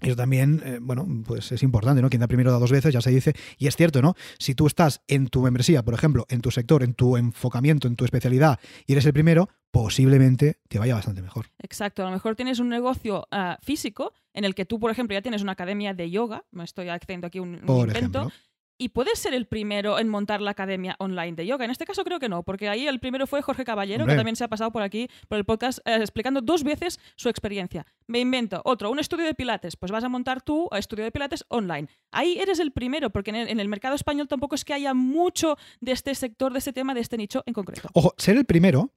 Y 0.00 0.08
Eso 0.08 0.16
también, 0.16 0.62
eh, 0.64 0.78
bueno, 0.80 1.06
pues 1.26 1.50
es 1.50 1.62
importante, 1.62 2.02
¿no? 2.02 2.08
Quien 2.08 2.20
da 2.20 2.28
primero 2.28 2.52
da 2.52 2.58
dos 2.58 2.70
veces, 2.70 2.92
ya 2.92 3.00
se 3.00 3.10
dice. 3.10 3.34
Y 3.58 3.66
es 3.66 3.76
cierto, 3.76 4.00
¿no? 4.00 4.14
Si 4.38 4.54
tú 4.54 4.66
estás 4.66 5.02
en 5.08 5.26
tu 5.26 5.42
membresía, 5.42 5.82
por 5.82 5.94
ejemplo, 5.94 6.24
en 6.28 6.40
tu 6.40 6.50
sector, 6.50 6.82
en 6.82 6.94
tu 6.94 7.16
enfocamiento, 7.16 7.88
en 7.88 7.96
tu 7.96 8.04
especialidad, 8.04 8.60
y 8.86 8.92
eres 8.92 9.06
el 9.06 9.12
primero, 9.12 9.48
posiblemente 9.70 10.60
te 10.68 10.78
vaya 10.78 10.94
bastante 10.94 11.20
mejor. 11.20 11.46
Exacto, 11.58 12.02
a 12.02 12.06
lo 12.06 12.12
mejor 12.12 12.36
tienes 12.36 12.58
un 12.58 12.68
negocio 12.68 13.26
ah, 13.30 13.58
físico 13.60 14.12
en 14.34 14.44
el 14.44 14.54
que 14.54 14.64
tú, 14.64 14.78
por 14.78 14.90
ejemplo, 14.90 15.14
ya 15.14 15.22
tienes 15.22 15.42
una 15.42 15.52
academia 15.52 15.94
de 15.94 16.10
yoga, 16.10 16.44
me 16.52 16.64
estoy 16.64 16.88
haciendo 16.88 17.26
aquí 17.26 17.40
un, 17.40 17.56
un 17.56 17.60
Por 17.60 17.88
invento, 17.88 17.98
ejemplo. 17.98 18.32
Y 18.78 18.90
puedes 18.90 19.18
ser 19.18 19.34
el 19.34 19.46
primero 19.46 19.98
en 19.98 20.08
montar 20.08 20.40
la 20.40 20.52
academia 20.52 20.94
online 20.98 21.32
de 21.32 21.46
yoga. 21.46 21.64
En 21.64 21.70
este 21.70 21.84
caso 21.84 22.04
creo 22.04 22.20
que 22.20 22.28
no, 22.28 22.44
porque 22.44 22.68
ahí 22.68 22.86
el 22.86 23.00
primero 23.00 23.26
fue 23.26 23.42
Jorge 23.42 23.64
Caballero, 23.64 24.04
Hombre. 24.04 24.14
que 24.14 24.18
también 24.18 24.36
se 24.36 24.44
ha 24.44 24.48
pasado 24.48 24.70
por 24.70 24.82
aquí, 24.82 25.08
por 25.28 25.36
el 25.36 25.44
podcast, 25.44 25.80
eh, 25.84 25.96
explicando 25.96 26.40
dos 26.40 26.62
veces 26.62 27.00
su 27.16 27.28
experiencia. 27.28 27.86
Me 28.06 28.20
invento 28.20 28.62
otro, 28.64 28.90
un 28.90 28.98
estudio 28.98 29.26
de 29.26 29.34
pilates, 29.34 29.76
pues 29.76 29.90
vas 29.92 30.04
a 30.04 30.08
montar 30.08 30.40
tú 30.42 30.68
estudio 30.72 31.04
de 31.04 31.10
pilates 31.10 31.44
online. 31.48 31.88
Ahí 32.12 32.38
eres 32.38 32.60
el 32.60 32.72
primero, 32.72 33.10
porque 33.10 33.30
en 33.30 33.36
el, 33.36 33.48
en 33.48 33.60
el 33.60 33.68
mercado 33.68 33.94
español 33.96 34.28
tampoco 34.28 34.54
es 34.54 34.64
que 34.64 34.74
haya 34.74 34.94
mucho 34.94 35.56
de 35.80 35.92
este 35.92 36.14
sector, 36.14 36.52
de 36.52 36.60
este 36.60 36.72
tema, 36.72 36.94
de 36.94 37.00
este 37.00 37.16
nicho 37.16 37.42
en 37.46 37.54
concreto. 37.54 37.88
Ojo, 37.92 38.14
ser 38.16 38.36
el 38.36 38.44
primero 38.44 38.92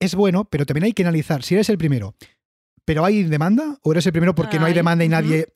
es 0.00 0.14
bueno, 0.14 0.46
pero 0.46 0.64
también 0.64 0.84
hay 0.84 0.92
que 0.92 1.02
analizar 1.02 1.42
si 1.42 1.54
eres 1.54 1.68
el 1.68 1.76
primero, 1.78 2.14
pero 2.86 3.04
hay 3.04 3.22
demanda 3.24 3.78
o 3.82 3.92
eres 3.92 4.06
el 4.06 4.12
primero 4.12 4.34
porque 4.34 4.58
no 4.58 4.64
hay 4.64 4.70
Ay, 4.72 4.76
demanda 4.76 5.04
y 5.04 5.08
nadie. 5.08 5.46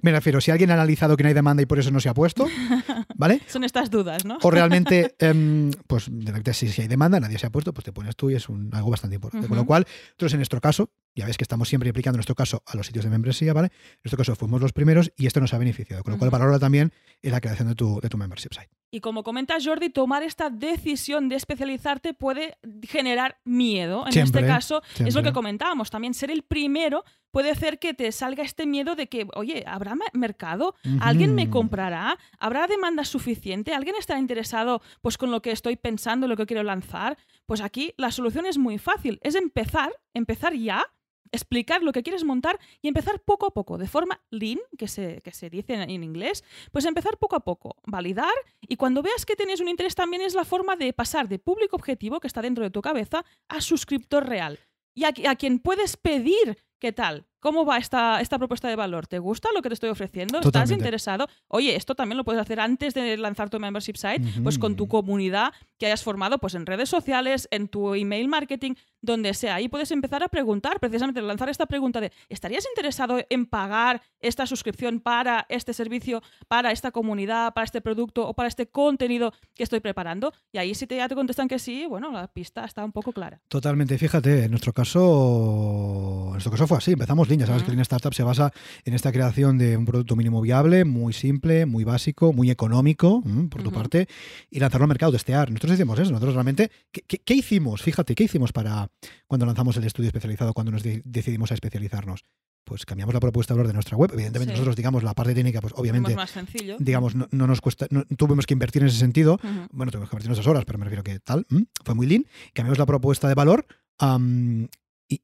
Me 0.00 0.10
refiero, 0.10 0.40
si 0.40 0.50
alguien 0.50 0.70
ha 0.70 0.74
analizado 0.74 1.16
que 1.16 1.22
no 1.22 1.28
hay 1.28 1.34
demanda 1.34 1.62
y 1.62 1.66
por 1.66 1.78
eso 1.78 1.90
no 1.90 2.00
se 2.00 2.08
ha 2.08 2.14
puesto, 2.14 2.46
¿vale? 3.16 3.42
Son 3.46 3.62
estas 3.62 3.90
dudas, 3.90 4.24
¿no? 4.24 4.38
O 4.42 4.50
realmente, 4.50 5.14
em, 5.18 5.70
pues 5.86 6.06
de 6.10 6.26
repente, 6.26 6.54
si, 6.54 6.68
si 6.68 6.82
hay 6.82 6.88
demanda, 6.88 7.20
nadie 7.20 7.38
se 7.38 7.46
ha 7.46 7.50
puesto, 7.50 7.74
pues 7.74 7.84
te 7.84 7.92
pones 7.92 8.16
tú 8.16 8.30
y 8.30 8.34
es 8.34 8.48
un, 8.48 8.70
algo 8.72 8.90
bastante 8.90 9.16
importante. 9.16 9.48
Con 9.48 9.56
lo 9.56 9.66
cual, 9.66 9.86
nosotros 10.12 10.32
en 10.32 10.38
nuestro 10.38 10.60
caso, 10.60 10.90
ya 11.14 11.26
ves 11.26 11.36
que 11.36 11.44
estamos 11.44 11.68
siempre 11.68 11.90
aplicando 11.90 12.16
nuestro 12.16 12.34
caso 12.34 12.62
a 12.66 12.76
los 12.76 12.86
sitios 12.86 13.04
de 13.04 13.10
membresía, 13.10 13.52
¿vale? 13.52 13.68
En 13.72 14.00
nuestro 14.04 14.16
caso 14.18 14.34
fuimos 14.36 14.60
los 14.60 14.72
primeros 14.72 15.12
y 15.16 15.26
esto 15.26 15.40
nos 15.40 15.52
ha 15.54 15.58
beneficiado. 15.58 16.02
Con 16.02 16.12
lo 16.12 16.18
cual, 16.18 16.28
Ujú. 16.28 16.38
valora 16.38 16.58
también 16.58 16.92
en 17.22 17.32
la 17.32 17.40
creación 17.40 17.68
de 17.68 17.74
tu, 17.74 18.00
de 18.00 18.08
tu 18.08 18.16
membership 18.18 18.52
site. 18.52 18.70
Y 18.94 19.00
como 19.00 19.22
comenta 19.22 19.56
Jordi, 19.62 19.88
tomar 19.88 20.22
esta 20.22 20.50
decisión 20.50 21.30
de 21.30 21.36
especializarte 21.36 22.12
puede 22.12 22.58
generar 22.82 23.38
miedo. 23.44 24.04
En 24.06 24.12
Siempre, 24.12 24.42
este 24.42 24.52
caso, 24.52 24.82
es 25.04 25.14
lo 25.14 25.22
que 25.22 25.32
comentábamos. 25.32 25.90
También 25.90 26.12
ser 26.12 26.30
el 26.30 26.42
primero 26.42 27.02
puede 27.30 27.50
hacer 27.50 27.78
que 27.78 27.94
te 27.94 28.12
salga 28.12 28.42
este 28.42 28.66
miedo 28.66 28.94
de 28.94 29.06
que, 29.08 29.26
oye, 29.34 29.64
¿habrá 29.66 29.94
me- 29.94 30.04
mercado? 30.12 30.74
¿Alguien 31.00 31.34
me 31.34 31.48
comprará? 31.48 32.18
¿Habrá 32.38 32.66
demanda 32.66 33.04
suficiente? 33.06 33.72
¿Alguien 33.72 33.94
estará 33.98 34.20
interesado 34.20 34.82
pues, 35.00 35.16
con 35.16 35.30
lo 35.30 35.40
que 35.40 35.52
estoy 35.52 35.76
pensando, 35.76 36.28
lo 36.28 36.36
que 36.36 36.44
quiero 36.44 36.62
lanzar? 36.62 37.16
Pues 37.46 37.62
aquí 37.62 37.94
la 37.96 38.10
solución 38.10 38.44
es 38.44 38.58
muy 38.58 38.76
fácil. 38.76 39.18
Es 39.22 39.36
empezar, 39.36 39.90
empezar 40.12 40.52
ya, 40.54 40.84
explicar 41.30 41.82
lo 41.82 41.92
que 41.92 42.02
quieres 42.02 42.24
montar 42.24 42.58
y 42.82 42.88
empezar 42.88 43.20
poco 43.20 43.46
a 43.46 43.50
poco, 43.54 43.78
de 43.78 43.86
forma 43.88 44.20
lean, 44.30 44.58
que 44.76 44.88
se, 44.88 45.20
que 45.22 45.32
se 45.32 45.48
dice 45.50 45.74
en, 45.74 45.88
en 45.90 46.02
inglés, 46.04 46.44
pues 46.72 46.84
empezar 46.84 47.16
poco 47.18 47.36
a 47.36 47.40
poco, 47.40 47.76
validar 47.86 48.32
y 48.60 48.76
cuando 48.76 49.02
veas 49.02 49.24
que 49.24 49.36
tienes 49.36 49.60
un 49.60 49.68
interés 49.68 49.94
también 49.94 50.22
es 50.22 50.34
la 50.34 50.44
forma 50.44 50.76
de 50.76 50.92
pasar 50.92 51.28
de 51.28 51.38
público 51.38 51.76
objetivo 51.76 52.20
que 52.20 52.26
está 52.26 52.42
dentro 52.42 52.64
de 52.64 52.70
tu 52.70 52.82
cabeza 52.82 53.24
a 53.48 53.60
suscriptor 53.60 54.26
real. 54.28 54.58
Y 54.94 55.04
a, 55.04 55.12
qui- 55.14 55.26
a 55.26 55.36
quien 55.36 55.58
puedes 55.58 55.96
pedir 55.96 56.58
qué 56.78 56.92
tal, 56.92 57.26
¿Cómo 57.40 57.64
va 57.64 57.76
esta, 57.78 58.20
esta 58.20 58.38
propuesta 58.38 58.68
de 58.68 58.76
valor? 58.76 59.08
¿Te 59.08 59.18
gusta 59.18 59.48
lo 59.52 59.62
que 59.62 59.68
te 59.68 59.74
estoy 59.74 59.90
ofreciendo? 59.90 60.38
¿Estás 60.46 60.62
interesado? 60.76 61.26
Oye, 61.48 61.74
esto 61.74 61.96
también 61.96 62.16
lo 62.16 62.22
puedes 62.22 62.40
hacer 62.40 62.60
antes 62.60 62.94
de 62.94 63.16
lanzar 63.16 63.50
tu 63.50 63.58
membership 63.58 63.96
site, 63.96 64.20
pues 64.44 64.60
con 64.60 64.76
tu 64.76 64.86
comunidad 64.86 65.52
que 65.76 65.86
hayas 65.86 66.04
formado 66.04 66.38
pues 66.38 66.54
en 66.54 66.66
redes 66.66 66.88
sociales, 66.88 67.48
en 67.50 67.66
tu 67.66 67.94
email 67.96 68.28
marketing, 68.28 68.74
donde 69.02 69.34
sea. 69.34 69.56
Ahí 69.56 69.68
puedes 69.68 69.90
empezar 69.90 70.22
a 70.22 70.28
preguntar, 70.28 70.80
precisamente 70.80 71.20
lanzar 71.20 71.48
esta 71.50 71.66
pregunta 71.66 72.00
de 72.00 72.12
¿estarías 72.28 72.64
interesado 72.74 73.18
en 73.28 73.46
pagar 73.46 74.00
esta 74.20 74.46
suscripción 74.46 75.00
para 75.00 75.44
este 75.48 75.72
servicio, 75.74 76.22
para 76.48 76.70
esta 76.72 76.90
comunidad, 76.92 77.52
para 77.52 77.64
este 77.64 77.80
producto 77.80 78.26
o 78.26 78.32
para 78.34 78.48
este 78.48 78.68
contenido 78.68 79.32
que 79.54 79.64
estoy 79.64 79.80
preparando? 79.80 80.32
Y 80.52 80.58
ahí 80.58 80.74
si 80.74 80.86
te, 80.86 80.96
ya 80.96 81.08
te 81.08 81.14
contestan 81.14 81.48
que 81.48 81.58
sí, 81.58 81.84
bueno, 81.86 82.10
la 82.12 82.28
pista 82.28 82.64
está 82.64 82.84
un 82.84 82.92
poco 82.92 83.12
clara. 83.12 83.40
Totalmente, 83.48 83.98
fíjate, 83.98 84.44
en 84.44 84.50
nuestro 84.50 84.72
caso, 84.72 86.24
en 86.26 86.32
nuestro 86.32 86.50
caso 86.52 86.66
fue 86.66 86.78
así, 86.78 86.92
empezamos 86.92 87.28
Lean, 87.28 87.40
ya 87.40 87.46
sabes 87.46 87.62
que 87.62 87.70
Lean 87.70 87.80
Startup 87.80 88.14
se 88.14 88.22
basa 88.22 88.52
en 88.84 88.94
esta 88.94 89.12
creación 89.12 89.58
de 89.58 89.76
un 89.76 89.84
producto 89.84 90.16
mínimo 90.16 90.40
viable, 90.40 90.84
muy 90.84 91.12
simple, 91.12 91.66
muy 91.66 91.84
básico, 91.84 92.32
muy 92.32 92.50
económico, 92.50 93.20
mm, 93.24 93.48
por 93.48 93.62
tu 93.62 93.70
parte, 93.72 94.06
y 94.50 94.60
lanzarlo 94.60 94.84
al 94.84 94.88
mercado, 94.88 95.12
testear. 95.12 95.50
Nosotros 95.50 95.72
hicimos 95.74 95.98
eso, 95.98 96.10
nosotros 96.12 96.34
realmente, 96.34 96.70
¿qué, 96.92 97.02
qué- 97.06 97.18
qué 97.18 97.34
hicimos? 97.34 97.82
Fíjate, 97.82 98.14
¿qué 98.14 98.24
hicimos 98.24 98.52
para 98.52 98.88
cuando 99.26 99.46
lanzamos 99.46 99.76
el 99.76 99.84
estudio 99.84 100.08
especializado, 100.08 100.52
cuando 100.54 100.72
nos 100.72 100.82
de- 100.82 101.02
decidimos 101.04 101.50
a 101.50 101.54
especializarnos? 101.54 102.24
Pues 102.64 102.86
cambiamos 102.86 103.12
la 103.12 103.18
propuesta 103.20 103.52
de 103.54 103.58
valor 103.58 103.66
de 103.68 103.74
nuestra 103.74 103.96
web, 103.96 104.10
evidentemente 104.12 104.52
Sí. 104.52 104.56
nosotros, 104.56 104.76
digamos, 104.76 105.02
la 105.02 105.14
parte 105.14 105.34
técnica, 105.34 105.60
pues 105.60 105.72
Es 105.74 105.78
obviamente, 105.80 106.14
más 106.14 106.30
sencillo. 106.30 106.76
digamos, 106.78 107.14
no, 107.16 107.26
no 107.32 107.46
nos 107.48 107.60
cuesta, 107.60 107.86
no- 107.90 108.04
tuvimos 108.16 108.46
que 108.46 108.54
invertir 108.54 108.82
en 108.82 108.88
ese 108.88 108.98
sentido, 108.98 109.38
bueno, 109.72 109.90
tuvimos 109.90 110.08
que 110.08 110.14
invertir 110.14 110.28
nuestras 110.28 110.46
horas, 110.46 110.64
pero 110.64 110.78
me 110.78 110.84
refiero 110.84 111.02
que 111.02 111.18
tal, 111.18 111.44
fue 111.84 111.94
muy 111.96 112.06
lean, 112.06 112.24
cambiamos 112.54 112.78
la 112.78 112.86
propuesta 112.86 113.26
de 113.26 113.34
valor 113.34 113.66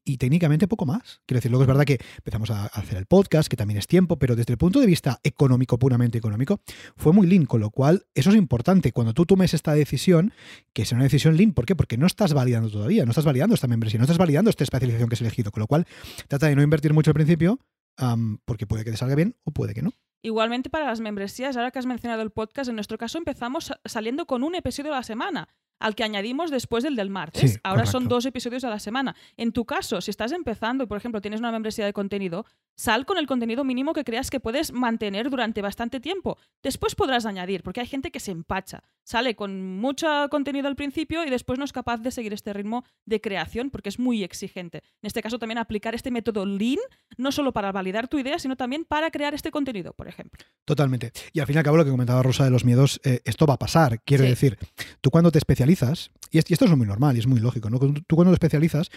y, 0.03 0.17
técnicamente 0.17 0.67
poco 0.67 0.85
más. 0.85 1.21
Quiero 1.25 1.39
decir, 1.39 1.49
luego 1.51 1.63
es 1.63 1.67
verdad 1.67 1.85
que 1.85 1.99
empezamos 2.17 2.51
a 2.51 2.65
hacer 2.67 2.97
el 2.97 3.05
podcast, 3.05 3.49
que 3.49 3.55
también 3.57 3.77
es 3.77 3.87
tiempo, 3.87 4.17
pero 4.19 4.35
desde 4.35 4.53
el 4.53 4.57
punto 4.57 4.79
de 4.79 4.85
vista 4.85 5.19
económico, 5.23 5.79
puramente 5.79 6.17
económico, 6.17 6.61
fue 6.95 7.13
muy 7.13 7.27
lean, 7.27 7.45
con 7.45 7.59
lo 7.61 7.69
cual 7.69 8.05
eso 8.13 8.29
es 8.29 8.35
importante. 8.35 8.91
Cuando 8.91 9.13
tú 9.13 9.25
tomes 9.25 9.53
esta 9.53 9.73
decisión, 9.73 10.33
que 10.73 10.85
sea 10.85 10.95
una 10.97 11.05
decisión 11.05 11.37
lean, 11.37 11.53
¿por 11.53 11.65
qué? 11.65 11.75
Porque 11.75 11.97
no 11.97 12.05
estás 12.07 12.33
validando 12.33 12.69
todavía, 12.69 13.05
no 13.05 13.11
estás 13.11 13.25
validando 13.25 13.55
esta 13.55 13.67
membresía, 13.67 13.97
no 13.99 14.03
estás 14.03 14.17
validando 14.17 14.49
esta 14.49 14.63
especialización 14.63 15.09
que 15.09 15.15
has 15.15 15.21
elegido, 15.21 15.51
con 15.51 15.61
lo 15.61 15.67
cual 15.67 15.85
trata 16.27 16.47
de 16.47 16.55
no 16.55 16.61
invertir 16.61 16.93
mucho 16.93 17.11
al 17.11 17.15
principio, 17.15 17.59
porque 18.45 18.67
puede 18.67 18.83
que 18.83 18.91
te 18.91 18.97
salga 18.97 19.15
bien 19.15 19.35
o 19.43 19.51
puede 19.51 19.73
que 19.73 19.81
no. 19.81 19.91
Igualmente 20.21 20.69
para 20.69 20.85
las 20.85 20.99
membresías, 20.99 21.55
ahora 21.55 21.71
que 21.71 21.79
has 21.79 21.85
mencionado 21.85 22.21
el 22.21 22.29
podcast, 22.31 22.69
en 22.69 22.75
nuestro 22.75 22.97
caso 22.97 23.17
empezamos 23.17 23.65
sa- 23.65 23.79
saliendo 23.85 24.25
con 24.25 24.43
un 24.43 24.53
episodio 24.55 24.91
a 24.93 24.97
la 24.97 25.03
semana, 25.03 25.47
al 25.79 25.95
que 25.95 26.03
añadimos 26.03 26.51
después 26.51 26.83
del 26.83 26.95
del 26.95 27.09
martes. 27.09 27.53
Sí, 27.53 27.57
ahora 27.63 27.85
son 27.85 28.07
dos 28.07 28.25
episodios 28.25 28.63
a 28.63 28.69
la 28.69 28.79
semana. 28.79 29.15
En 29.37 29.51
tu 29.51 29.65
caso, 29.65 30.01
si 30.01 30.11
estás 30.11 30.31
empezando 30.31 30.83
y, 30.83 30.87
por 30.87 30.97
ejemplo, 30.97 31.21
tienes 31.21 31.39
una 31.39 31.51
membresía 31.51 31.85
de 31.85 31.93
contenido, 31.93 32.45
sal 32.75 33.05
con 33.05 33.17
el 33.17 33.27
contenido 33.27 33.63
mínimo 33.63 33.93
que 33.93 34.03
creas 34.03 34.29
que 34.29 34.39
puedes 34.39 34.71
mantener 34.73 35.29
durante 35.29 35.61
bastante 35.61 35.99
tiempo. 35.99 36.37
Después 36.63 36.95
podrás 36.95 37.25
añadir, 37.25 37.63
porque 37.63 37.79
hay 37.81 37.87
gente 37.87 38.11
que 38.11 38.19
se 38.19 38.31
empacha. 38.31 38.83
Sale 39.03 39.35
con 39.35 39.77
mucho 39.79 40.07
contenido 40.29 40.67
al 40.67 40.75
principio 40.75 41.25
y 41.25 41.29
después 41.29 41.57
no 41.57 41.65
es 41.65 41.71
capaz 41.73 41.97
de 42.01 42.11
seguir 42.11 42.33
este 42.33 42.53
ritmo 42.53 42.83
de 43.05 43.19
creación 43.21 43.69
porque 43.71 43.89
es 43.89 43.97
muy 43.99 44.23
exigente. 44.23 44.79
En 45.01 45.07
este 45.07 45.21
caso, 45.21 45.39
también 45.39 45.57
aplicar 45.57 45.95
este 45.95 46.11
método 46.11 46.45
Lean, 46.45 46.77
no 47.17 47.31
solo 47.31 47.51
para 47.53 47.71
validar 47.71 48.07
tu 48.07 48.19
idea, 48.19 48.37
sino 48.39 48.55
también 48.55 48.85
para 48.85 49.09
crear 49.11 49.33
este 49.33 49.49
contenido, 49.51 49.93
por 49.93 50.07
ejemplo. 50.07 50.45
Totalmente. 50.65 51.11
Y 51.33 51.39
al 51.39 51.47
fin 51.47 51.55
y 51.55 51.57
al 51.59 51.63
cabo, 51.63 51.77
lo 51.77 51.85
que 51.85 51.91
comentaba 51.91 52.21
Rosa 52.21 52.43
de 52.43 52.51
los 52.51 52.65
miedos, 52.65 52.99
eh, 53.03 53.21
esto 53.25 53.45
va 53.47 53.55
a 53.55 53.59
pasar. 53.59 54.01
Quiero 54.03 54.23
Sí. 54.25 54.29
decir, 54.29 54.57
tú 55.01 55.09
cuando 55.09 55.31
te 55.31 55.39
especializas, 55.39 55.68
y, 56.31 56.37
es- 56.39 56.45
y 56.49 56.53
esto 56.53 56.65
es 56.65 56.75
muy 56.75 56.87
normal 56.87 57.15
y 57.15 57.19
es 57.19 57.27
muy 57.27 57.39
lógico, 57.39 57.69
¿no? 57.69 57.79
Tú 57.79 58.15
cuando 58.15 58.31
te 58.31 58.35
especializas 58.35 58.89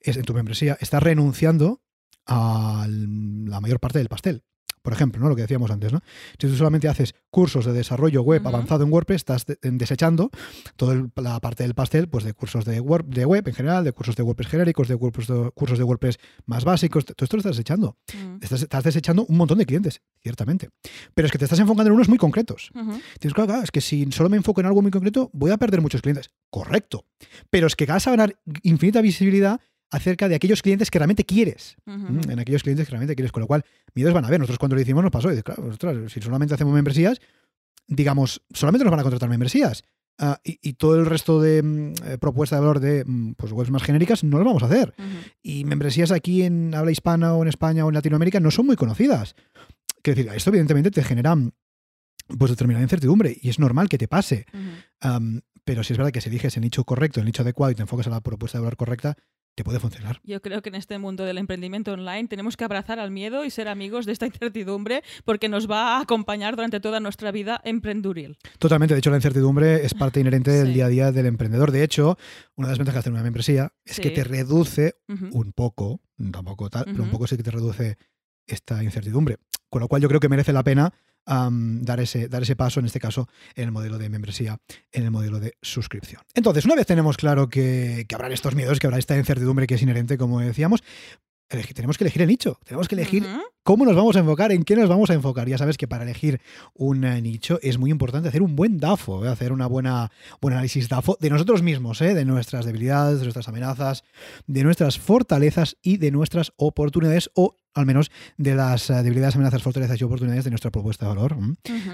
es, 0.00 0.16
en 0.16 0.24
tu 0.24 0.34
membresía, 0.34 0.76
estás 0.80 1.02
renunciando 1.02 1.82
a 2.26 2.86
la 2.88 3.60
mayor 3.60 3.80
parte 3.80 3.98
del 3.98 4.08
pastel. 4.08 4.42
Por 4.88 4.94
ejemplo, 4.94 5.20
¿no? 5.20 5.28
lo 5.28 5.36
que 5.36 5.42
decíamos 5.42 5.70
antes, 5.70 5.92
¿no? 5.92 6.00
Si 6.40 6.46
tú 6.48 6.56
solamente 6.56 6.88
haces 6.88 7.14
cursos 7.28 7.66
de 7.66 7.74
desarrollo 7.74 8.22
web 8.22 8.40
avanzado 8.48 8.84
en 8.84 8.90
WordPress, 8.90 9.16
estás 9.16 9.44
de- 9.44 9.58
desechando 9.62 10.30
toda 10.76 10.94
la 11.16 11.38
parte 11.40 11.62
del 11.62 11.74
pastel 11.74 12.08
pues, 12.08 12.24
de 12.24 12.32
cursos 12.32 12.64
de 12.64 12.80
web, 12.80 13.04
de 13.04 13.26
web 13.26 13.46
en 13.46 13.52
general, 13.54 13.84
de 13.84 13.92
cursos 13.92 14.16
de 14.16 14.22
WordPress 14.22 14.48
genéricos, 14.48 14.88
de 14.88 14.96
cursos 14.96 15.26
de, 15.44 15.50
cursos 15.50 15.76
de 15.76 15.84
WordPress 15.84 16.18
más 16.46 16.64
básicos. 16.64 17.04
Todo 17.04 17.22
esto 17.22 17.36
lo 17.36 17.40
estás 17.40 17.52
desechando. 17.56 17.98
Mm. 18.14 18.38
Estás, 18.42 18.62
estás 18.62 18.82
desechando 18.84 19.26
un 19.26 19.36
montón 19.36 19.58
de 19.58 19.66
clientes, 19.66 20.00
ciertamente. 20.22 20.70
Pero 21.12 21.26
es 21.26 21.32
que 21.32 21.36
te 21.38 21.44
estás 21.44 21.58
enfocando 21.58 21.88
en 21.90 21.92
unos 21.96 22.08
muy 22.08 22.16
concretos. 22.16 22.70
Ujú. 22.74 22.98
Tienes 23.20 23.34
claro, 23.34 23.46
claro, 23.48 23.62
es 23.62 23.70
que 23.70 23.82
si 23.82 24.10
solo 24.10 24.30
me 24.30 24.38
enfoco 24.38 24.62
en 24.62 24.68
algo 24.68 24.80
muy 24.80 24.90
concreto, 24.90 25.28
voy 25.34 25.50
a 25.50 25.58
perder 25.58 25.82
muchos 25.82 26.00
clientes. 26.00 26.30
Correcto. 26.48 27.04
Pero 27.50 27.66
es 27.66 27.76
que 27.76 27.84
vas 27.84 28.06
a 28.06 28.12
ganar 28.12 28.38
infinita 28.62 29.02
visibilidad 29.02 29.60
acerca 29.90 30.28
de 30.28 30.34
aquellos 30.34 30.62
clientes 30.62 30.90
que 30.90 30.98
realmente 30.98 31.24
quieres. 31.24 31.76
Ujú. 31.86 32.06
¿m? 32.06 32.20
En 32.32 32.38
aquellos 32.38 32.62
clientes 32.62 32.86
que 32.86 32.90
realmente 32.90 33.14
quieres. 33.14 33.32
Con 33.32 33.40
lo 33.40 33.46
cual, 33.46 33.64
miedos 33.94 34.14
van 34.14 34.24
a 34.24 34.30
ver. 34.30 34.40
Nosotros 34.40 34.58
cuando 34.58 34.76
lo 34.76 34.82
hicimos 34.82 35.02
nos 35.02 35.12
pasó. 35.12 35.28
Y 35.28 35.32
dices, 35.32 35.44
claro, 35.44 35.66
ostras, 35.66 36.12
si 36.12 36.20
solamente 36.20 36.54
hacemos 36.54 36.74
membresías, 36.74 37.20
digamos, 37.86 38.42
solamente 38.52 38.84
nos 38.84 38.90
van 38.90 39.00
a 39.00 39.02
contratar 39.02 39.28
membresías. 39.28 39.84
Ah, 40.20 40.40
y, 40.42 40.58
y 40.62 40.72
todo 40.72 40.96
el 40.96 41.06
resto 41.06 41.40
de 41.40 41.62
mm, 41.62 41.92
eh, 42.04 42.18
propuesta 42.18 42.56
de 42.56 42.60
valor 42.60 42.80
de 42.80 43.04
mm, 43.06 43.34
pues, 43.34 43.52
webs 43.52 43.70
más 43.70 43.84
genéricas 43.84 44.24
no 44.24 44.38
lo 44.38 44.44
vamos 44.44 44.62
a 44.64 44.66
hacer. 44.66 44.94
Y 45.42 45.64
membresías 45.64 46.10
aquí 46.10 46.42
en 46.42 46.74
habla 46.74 46.90
hispana 46.90 47.34
o 47.34 47.42
en 47.42 47.48
España 47.48 47.84
o 47.84 47.88
en 47.88 47.94
Latinoamérica 47.94 48.40
no 48.40 48.50
son 48.50 48.66
muy 48.66 48.76
conocidas. 48.76 49.36
Quiero 50.02 50.16
decir, 50.16 50.32
esto 50.34 50.50
evidentemente 50.50 50.90
te 50.90 51.04
genera 51.04 51.36
pues 52.36 52.50
determinada 52.50 52.82
incertidumbre 52.82 53.36
y 53.40 53.48
es 53.48 53.58
normal 53.58 53.88
que 53.88 53.96
te 53.96 54.08
pase. 54.08 54.46
Pero 55.64 55.84
si 55.84 55.92
es 55.92 55.98
verdad 55.98 56.12
que 56.12 56.20
si 56.20 56.28
eliges 56.28 56.56
el 56.56 56.62
nicho 56.62 56.84
correcto, 56.84 57.20
el 57.20 57.26
nicho 57.26 57.42
adecuado 57.42 57.70
y 57.70 57.74
te 57.74 57.82
enfocas 57.82 58.06
a 58.06 58.10
la 58.10 58.20
propuesta 58.20 58.58
de 58.58 58.62
valor 58.62 58.76
correcta, 58.76 59.16
te 59.58 59.64
puede 59.64 59.80
funcionar. 59.80 60.20
Yo 60.22 60.40
creo 60.40 60.62
que 60.62 60.68
en 60.68 60.76
este 60.76 60.98
mundo 60.98 61.24
del 61.24 61.36
emprendimiento 61.36 61.92
online 61.92 62.28
tenemos 62.28 62.56
que 62.56 62.62
abrazar 62.62 63.00
al 63.00 63.10
miedo 63.10 63.44
y 63.44 63.50
ser 63.50 63.66
amigos 63.66 64.06
de 64.06 64.12
esta 64.12 64.24
incertidumbre 64.24 65.02
porque 65.24 65.48
nos 65.48 65.68
va 65.68 65.96
a 65.96 66.00
acompañar 66.02 66.54
durante 66.54 66.78
toda 66.78 67.00
nuestra 67.00 67.32
vida 67.32 67.60
emprenduril. 67.64 68.38
Totalmente, 68.60 68.94
de 68.94 69.00
hecho 69.00 69.10
la 69.10 69.16
incertidumbre 69.16 69.84
es 69.84 69.94
parte 69.98 70.20
inherente 70.20 70.52
del 70.52 70.72
día 70.72 70.86
a 70.86 70.88
día 70.88 71.10
del 71.10 71.26
emprendedor. 71.26 71.72
De 71.72 71.82
hecho, 71.82 72.16
una 72.54 72.68
de 72.68 72.72
las 72.72 72.78
ventajas 72.78 73.02
de 73.02 73.10
una 73.10 73.24
membresía 73.24 73.72
es 73.84 73.98
que 73.98 74.10
te 74.10 74.22
reduce 74.22 74.94
un 75.08 75.52
poco, 75.52 76.02
tampoco 76.30 76.70
tal, 76.70 76.84
pero 76.84 77.02
un 77.02 77.10
poco 77.10 77.26
sí 77.26 77.36
que 77.36 77.42
te 77.42 77.50
reduce 77.50 77.98
esta 78.46 78.84
incertidumbre. 78.84 79.38
Con 79.70 79.80
lo 79.80 79.88
cual 79.88 80.00
yo 80.00 80.08
creo 80.08 80.20
que 80.20 80.28
merece 80.28 80.52
la 80.52 80.62
pena 80.62 80.94
dar, 81.28 82.00
ese, 82.00 82.28
dar 82.28 82.42
ese 82.42 82.56
paso, 82.56 82.80
en 82.80 82.86
este 82.86 83.00
caso, 83.00 83.28
en 83.54 83.64
el 83.64 83.72
modelo 83.72 83.98
de 83.98 84.08
membresía, 84.08 84.58
en 84.92 85.04
el 85.04 85.10
modelo 85.10 85.40
de 85.40 85.54
suscripción. 85.60 86.22
Entonces, 86.34 86.64
una 86.64 86.74
vez 86.74 86.86
tenemos 86.86 87.16
claro 87.16 87.48
que, 87.48 88.06
que 88.08 88.14
habrá 88.14 88.28
estos 88.28 88.54
miedos, 88.54 88.78
que 88.78 88.86
habrá 88.86 88.98
esta 88.98 89.16
incertidumbre 89.16 89.66
que 89.66 89.74
es 89.74 89.82
inherente, 89.82 90.16
como 90.16 90.40
decíamos, 90.40 90.82
tenemos 91.48 91.96
que 91.96 92.04
elegir 92.04 92.22
el 92.22 92.28
nicho, 92.28 92.58
tenemos 92.64 92.88
que 92.88 92.94
elegir. 92.94 93.26
¿Cómo 93.62 93.84
nos 93.84 93.96
vamos 93.96 94.16
a 94.16 94.20
enfocar? 94.20 94.52
¿En 94.52 94.64
qué 94.64 94.76
nos 94.76 94.88
vamos 94.88 95.10
a 95.10 95.14
enfocar? 95.14 95.48
Ya 95.48 95.58
sabes 95.58 95.76
que 95.76 95.88
para 95.88 96.04
elegir 96.04 96.40
un 96.74 97.04
eh, 97.04 97.20
nicho 97.20 97.58
es 97.62 97.78
muy 97.78 97.90
importante 97.90 98.28
hacer 98.28 98.42
un 98.42 98.56
buen 98.56 98.78
DAFO, 98.78 99.26
¿eh? 99.26 99.28
hacer 99.28 99.52
una 99.52 99.66
buena 99.66 100.10
buen 100.40 100.54
análisis 100.54 100.88
DAFO 100.88 101.18
de 101.20 101.30
nosotros 101.30 101.62
mismos, 101.62 102.00
¿eh? 102.00 102.14
de 102.14 102.24
nuestras 102.24 102.64
debilidades, 102.64 103.18
de 103.18 103.24
nuestras 103.24 103.48
amenazas, 103.48 104.04
de 104.46 104.62
nuestras 104.64 104.98
fortalezas 104.98 105.76
y 105.82 105.98
de 105.98 106.10
nuestras 106.10 106.52
oportunidades, 106.56 107.30
o 107.34 107.56
al 107.74 107.86
menos 107.86 108.10
de 108.36 108.54
las 108.54 108.88
debilidades, 108.88 109.36
amenazas, 109.36 109.62
fortalezas 109.62 110.00
y 110.00 110.04
oportunidades 110.04 110.44
de 110.44 110.50
nuestra 110.50 110.70
propuesta 110.70 111.06
de 111.06 111.14
valor, 111.14 111.36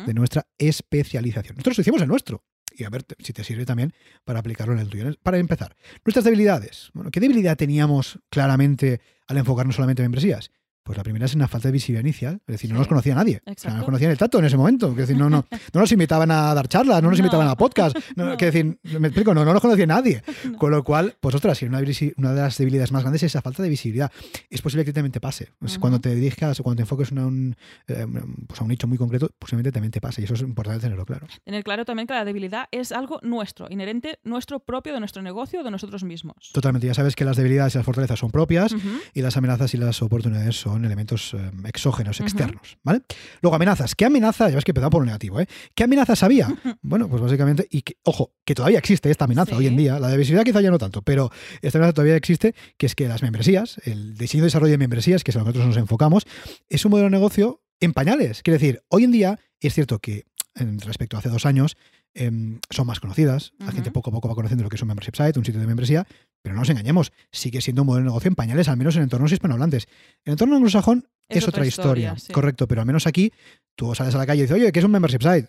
de 0.07 0.15
nuestra 0.15 0.47
especialización. 0.59 1.57
Nosotros 1.57 1.79
hicimos 1.81 2.03
el 2.03 2.09
nuestro. 2.09 2.43
Y 2.77 2.85
a 2.85 2.91
ver 2.91 3.05
si 3.21 3.33
te 3.33 3.45
sirve 3.45 3.65
también 3.65 3.93
para 4.25 4.41
aplicarlo 4.41 4.75
en 4.75 4.81
el 4.81 4.89
tuyo. 4.89 5.05
Para 5.23 5.39
empezar, 5.39 5.77
nuestras 6.05 6.25
debilidades. 6.25 6.91
Bueno, 6.93 7.11
¿qué 7.13 7.21
debilidad 7.21 7.57
teníamos 7.57 8.19
claramente 8.31 9.01
al 9.27 9.39
enfocarnos 9.39 9.77
solamente 9.77 10.03
en 10.03 10.05
membresías? 10.05 10.51
Pues 10.85 10.99
la 10.99 11.03
primera 11.03 11.25
es 11.25 11.35
una 11.35 11.49
falta 11.49 11.69
de 11.69 11.73
visibilidad 11.73 12.05
inicial, 12.05 12.35
es 12.47 12.53
decir, 12.53 12.71
no 12.71 12.77
Sí. 12.77 12.79
nos 12.81 12.89
conocía 12.89 13.15
nadie. 13.15 13.41
O 13.47 13.53
sea, 13.57 13.71
no 13.71 13.77
nos 13.79 13.87
conocían 13.87 14.11
el 14.11 14.19
tato 14.19 14.39
en 14.39 14.45
ese 14.45 14.57
momento. 14.59 14.91
Es 14.91 14.97
decir, 14.97 15.17
no, 15.17 15.31
no, 15.31 15.47
no 15.73 15.81
nos 15.81 15.91
invitaban 15.93 16.31
a 16.31 16.53
dar 16.55 16.69
charlas, 16.69 17.03
no 17.03 17.09
nos 17.09 17.19
No. 17.19 17.25
invitaban 17.25 17.49
a 17.49 17.57
podcast. 17.57 17.97
No, 18.17 18.27
No. 18.27 18.37
quiero 18.37 18.53
decir, 18.53 18.79
me 19.01 19.09
explico, 19.09 19.33
no, 19.35 19.45
no 19.47 19.53
nos 19.55 19.63
conocía 19.63 19.87
nadie. 19.87 20.23
Con 20.59 20.71
lo 20.71 20.85
cual, 20.85 21.17
pues 21.21 21.35
ostras, 21.35 21.61
una, 21.63 21.79
una 22.19 22.33
de 22.35 22.41
las 22.43 22.59
debilidades 22.59 22.93
más 22.93 23.03
grandes 23.03 23.23
es 23.23 23.33
esa 23.33 23.41
falta 23.43 23.63
de 23.63 23.69
visibilidad. 23.71 24.13
Es 24.51 24.61
posible 24.61 24.85
que 24.85 24.93
también 24.93 25.11
te 25.13 25.21
pase. 25.21 25.49
Cuando 25.81 26.01
te 26.01 26.15
dirijas 26.15 26.61
o 26.61 26.63
cuando 26.63 26.77
te 26.77 26.83
enfoques 26.83 27.11
en 27.13 27.19
un, 27.19 27.57
eh, 27.89 28.07
pues 28.47 28.61
a 28.61 28.65
un 28.65 28.69
nicho 28.69 28.87
muy 28.87 28.99
concreto, 28.99 29.31
posiblemente 29.39 29.73
también 29.73 29.91
te 29.91 30.03
pase. 30.03 30.21
Y 30.21 30.25
eso 30.25 30.35
es 30.35 30.43
importante 30.43 30.81
tenerlo 30.83 31.07
claro. 31.07 31.27
Tener 31.45 31.65
claro 31.65 31.87
también 31.87 32.07
que 32.07 32.13
la 32.15 32.25
debilidad 32.27 32.67
es 32.71 32.93
algo 32.93 33.21
nuestro, 33.23 33.69
inherente, 33.71 34.19
nuestro 34.23 34.61
propio 34.61 34.93
de 34.93 35.01
nuestro 35.01 35.23
negocio, 35.23 35.63
de 35.63 35.71
nosotros 35.71 36.05
mismos. 36.05 36.51
Totalmente, 36.53 36.87
ya 36.87 36.95
sabes 36.95 37.17
que 37.17 37.25
las 37.25 37.37
debilidades 37.39 37.75
y 37.75 37.79
las 37.79 37.85
fortalezas 37.87 38.19
son 38.19 38.31
propias 38.31 38.75
y 39.15 39.23
las 39.23 39.37
amenazas 39.39 39.73
y 39.73 39.79
las 39.79 40.03
oportunidades 40.03 40.57
son 40.61 40.74
elementos 40.83 41.35
eh, 41.35 41.51
exógenos, 41.65 42.21
externos, 42.21 42.79
¿vale? 42.83 43.03
Luego, 43.43 43.55
amenazas. 43.57 43.95
¿Qué 43.95 44.07
amenaza? 44.07 44.49
Ya 44.49 44.55
ves 44.55 44.65
que 44.65 44.71
empezamos 44.71 44.91
por 44.93 45.03
lo 45.03 45.07
negativo, 45.07 45.41
¿eh? 45.41 45.47
¿Qué 45.75 45.85
amenazas 45.85 46.23
había? 46.23 46.49
bueno, 46.83 47.09
pues 47.09 47.21
básicamente, 47.21 47.67
y 47.71 47.83
que, 47.83 47.99
ojo, 48.05 48.33
que 48.45 48.55
todavía 48.55 48.79
existe 48.79 49.11
esta 49.11 49.27
amenaza 49.27 49.53
Sí. 49.53 49.59
hoy 49.59 49.67
en 49.67 49.77
día, 49.77 50.01
la 50.01 50.09
de 50.09 50.17
visibilidad 50.17 50.45
quizá 50.45 50.61
ya 50.63 50.71
no 50.71 50.79
tanto, 50.79 51.03
pero 51.03 51.31
esta 51.61 51.79
amenaza 51.79 51.93
todavía 51.95 52.17
existe, 52.17 52.55
que 52.79 52.87
es 52.87 52.95
que 52.95 53.07
las 53.09 53.23
membresías, 53.23 53.79
el 53.85 54.17
diseño 54.17 54.43
y 54.45 54.47
desarrollo 54.47 54.73
de 54.73 54.79
membresías, 54.79 55.23
que 55.23 55.31
es 55.31 55.37
a 55.37 55.41
lo 55.41 55.45
que 55.45 55.51
nosotros 55.51 55.69
nos 55.69 55.77
enfocamos, 55.83 56.25
es 56.69 56.85
un 56.85 56.91
modelo 56.91 57.07
de 57.07 57.11
negocio 57.11 57.61
en 57.81 57.93
pañales. 57.93 58.43
Quiere 58.43 58.59
decir, 58.59 58.83
hoy 58.89 59.05
en 59.05 59.13
día 59.13 59.39
es 59.61 59.75
cierto 59.75 59.99
que 59.99 60.25
en- 60.55 60.81
respecto 60.81 61.17
a 61.17 61.21
hace 61.21 61.29
dos 61.29 61.45
años, 61.47 61.77
em, 62.15 62.61
son 62.71 62.87
más 62.87 63.01
conocidas. 63.01 63.53
La 63.59 63.73
gente 63.73 63.91
poco 63.91 64.11
a 64.11 64.13
poco 64.13 64.29
va 64.29 64.35
conociendo 64.35 64.65
lo 64.65 64.71
que 64.71 64.77
es 64.77 64.83
un 64.83 64.89
membership 64.89 65.17
site, 65.17 65.39
un 65.39 65.45
sitio 65.45 65.61
de 65.61 65.67
membresía, 65.67 66.07
pero 66.43 66.55
no 66.55 66.61
nos 66.61 66.71
engañemos, 66.71 67.13
sigue 67.33 67.61
siendo 67.61 67.83
un 67.83 67.87
modelo 67.87 68.05
de 68.05 68.11
negocio 68.11 68.29
en 68.29 68.35
pañales, 68.35 68.69
al 68.69 68.77
menos 68.77 68.97
en 68.97 69.03
entornos 69.03 69.33
hispanohablantes. 69.33 69.89
En 70.25 70.33
entorno 70.33 70.57
anglosajón 70.57 71.09
es, 71.29 71.49
otra, 71.49 71.67
historia, 71.67 72.17
sí. 72.19 72.33
correcto, 72.33 72.69
pero 72.69 72.83
al 72.83 72.87
menos 72.87 73.07
aquí 73.07 73.33
tú 73.77 73.95
sales 73.95 74.15
a 74.15 74.19
la 74.19 74.27
calle 74.27 74.41
y 74.41 74.43
dices, 74.43 74.57
oye, 74.57 74.73
¿qué 74.73 74.79
es 74.79 74.85
un 74.85 74.91
membership 74.91 75.23
site? 75.23 75.49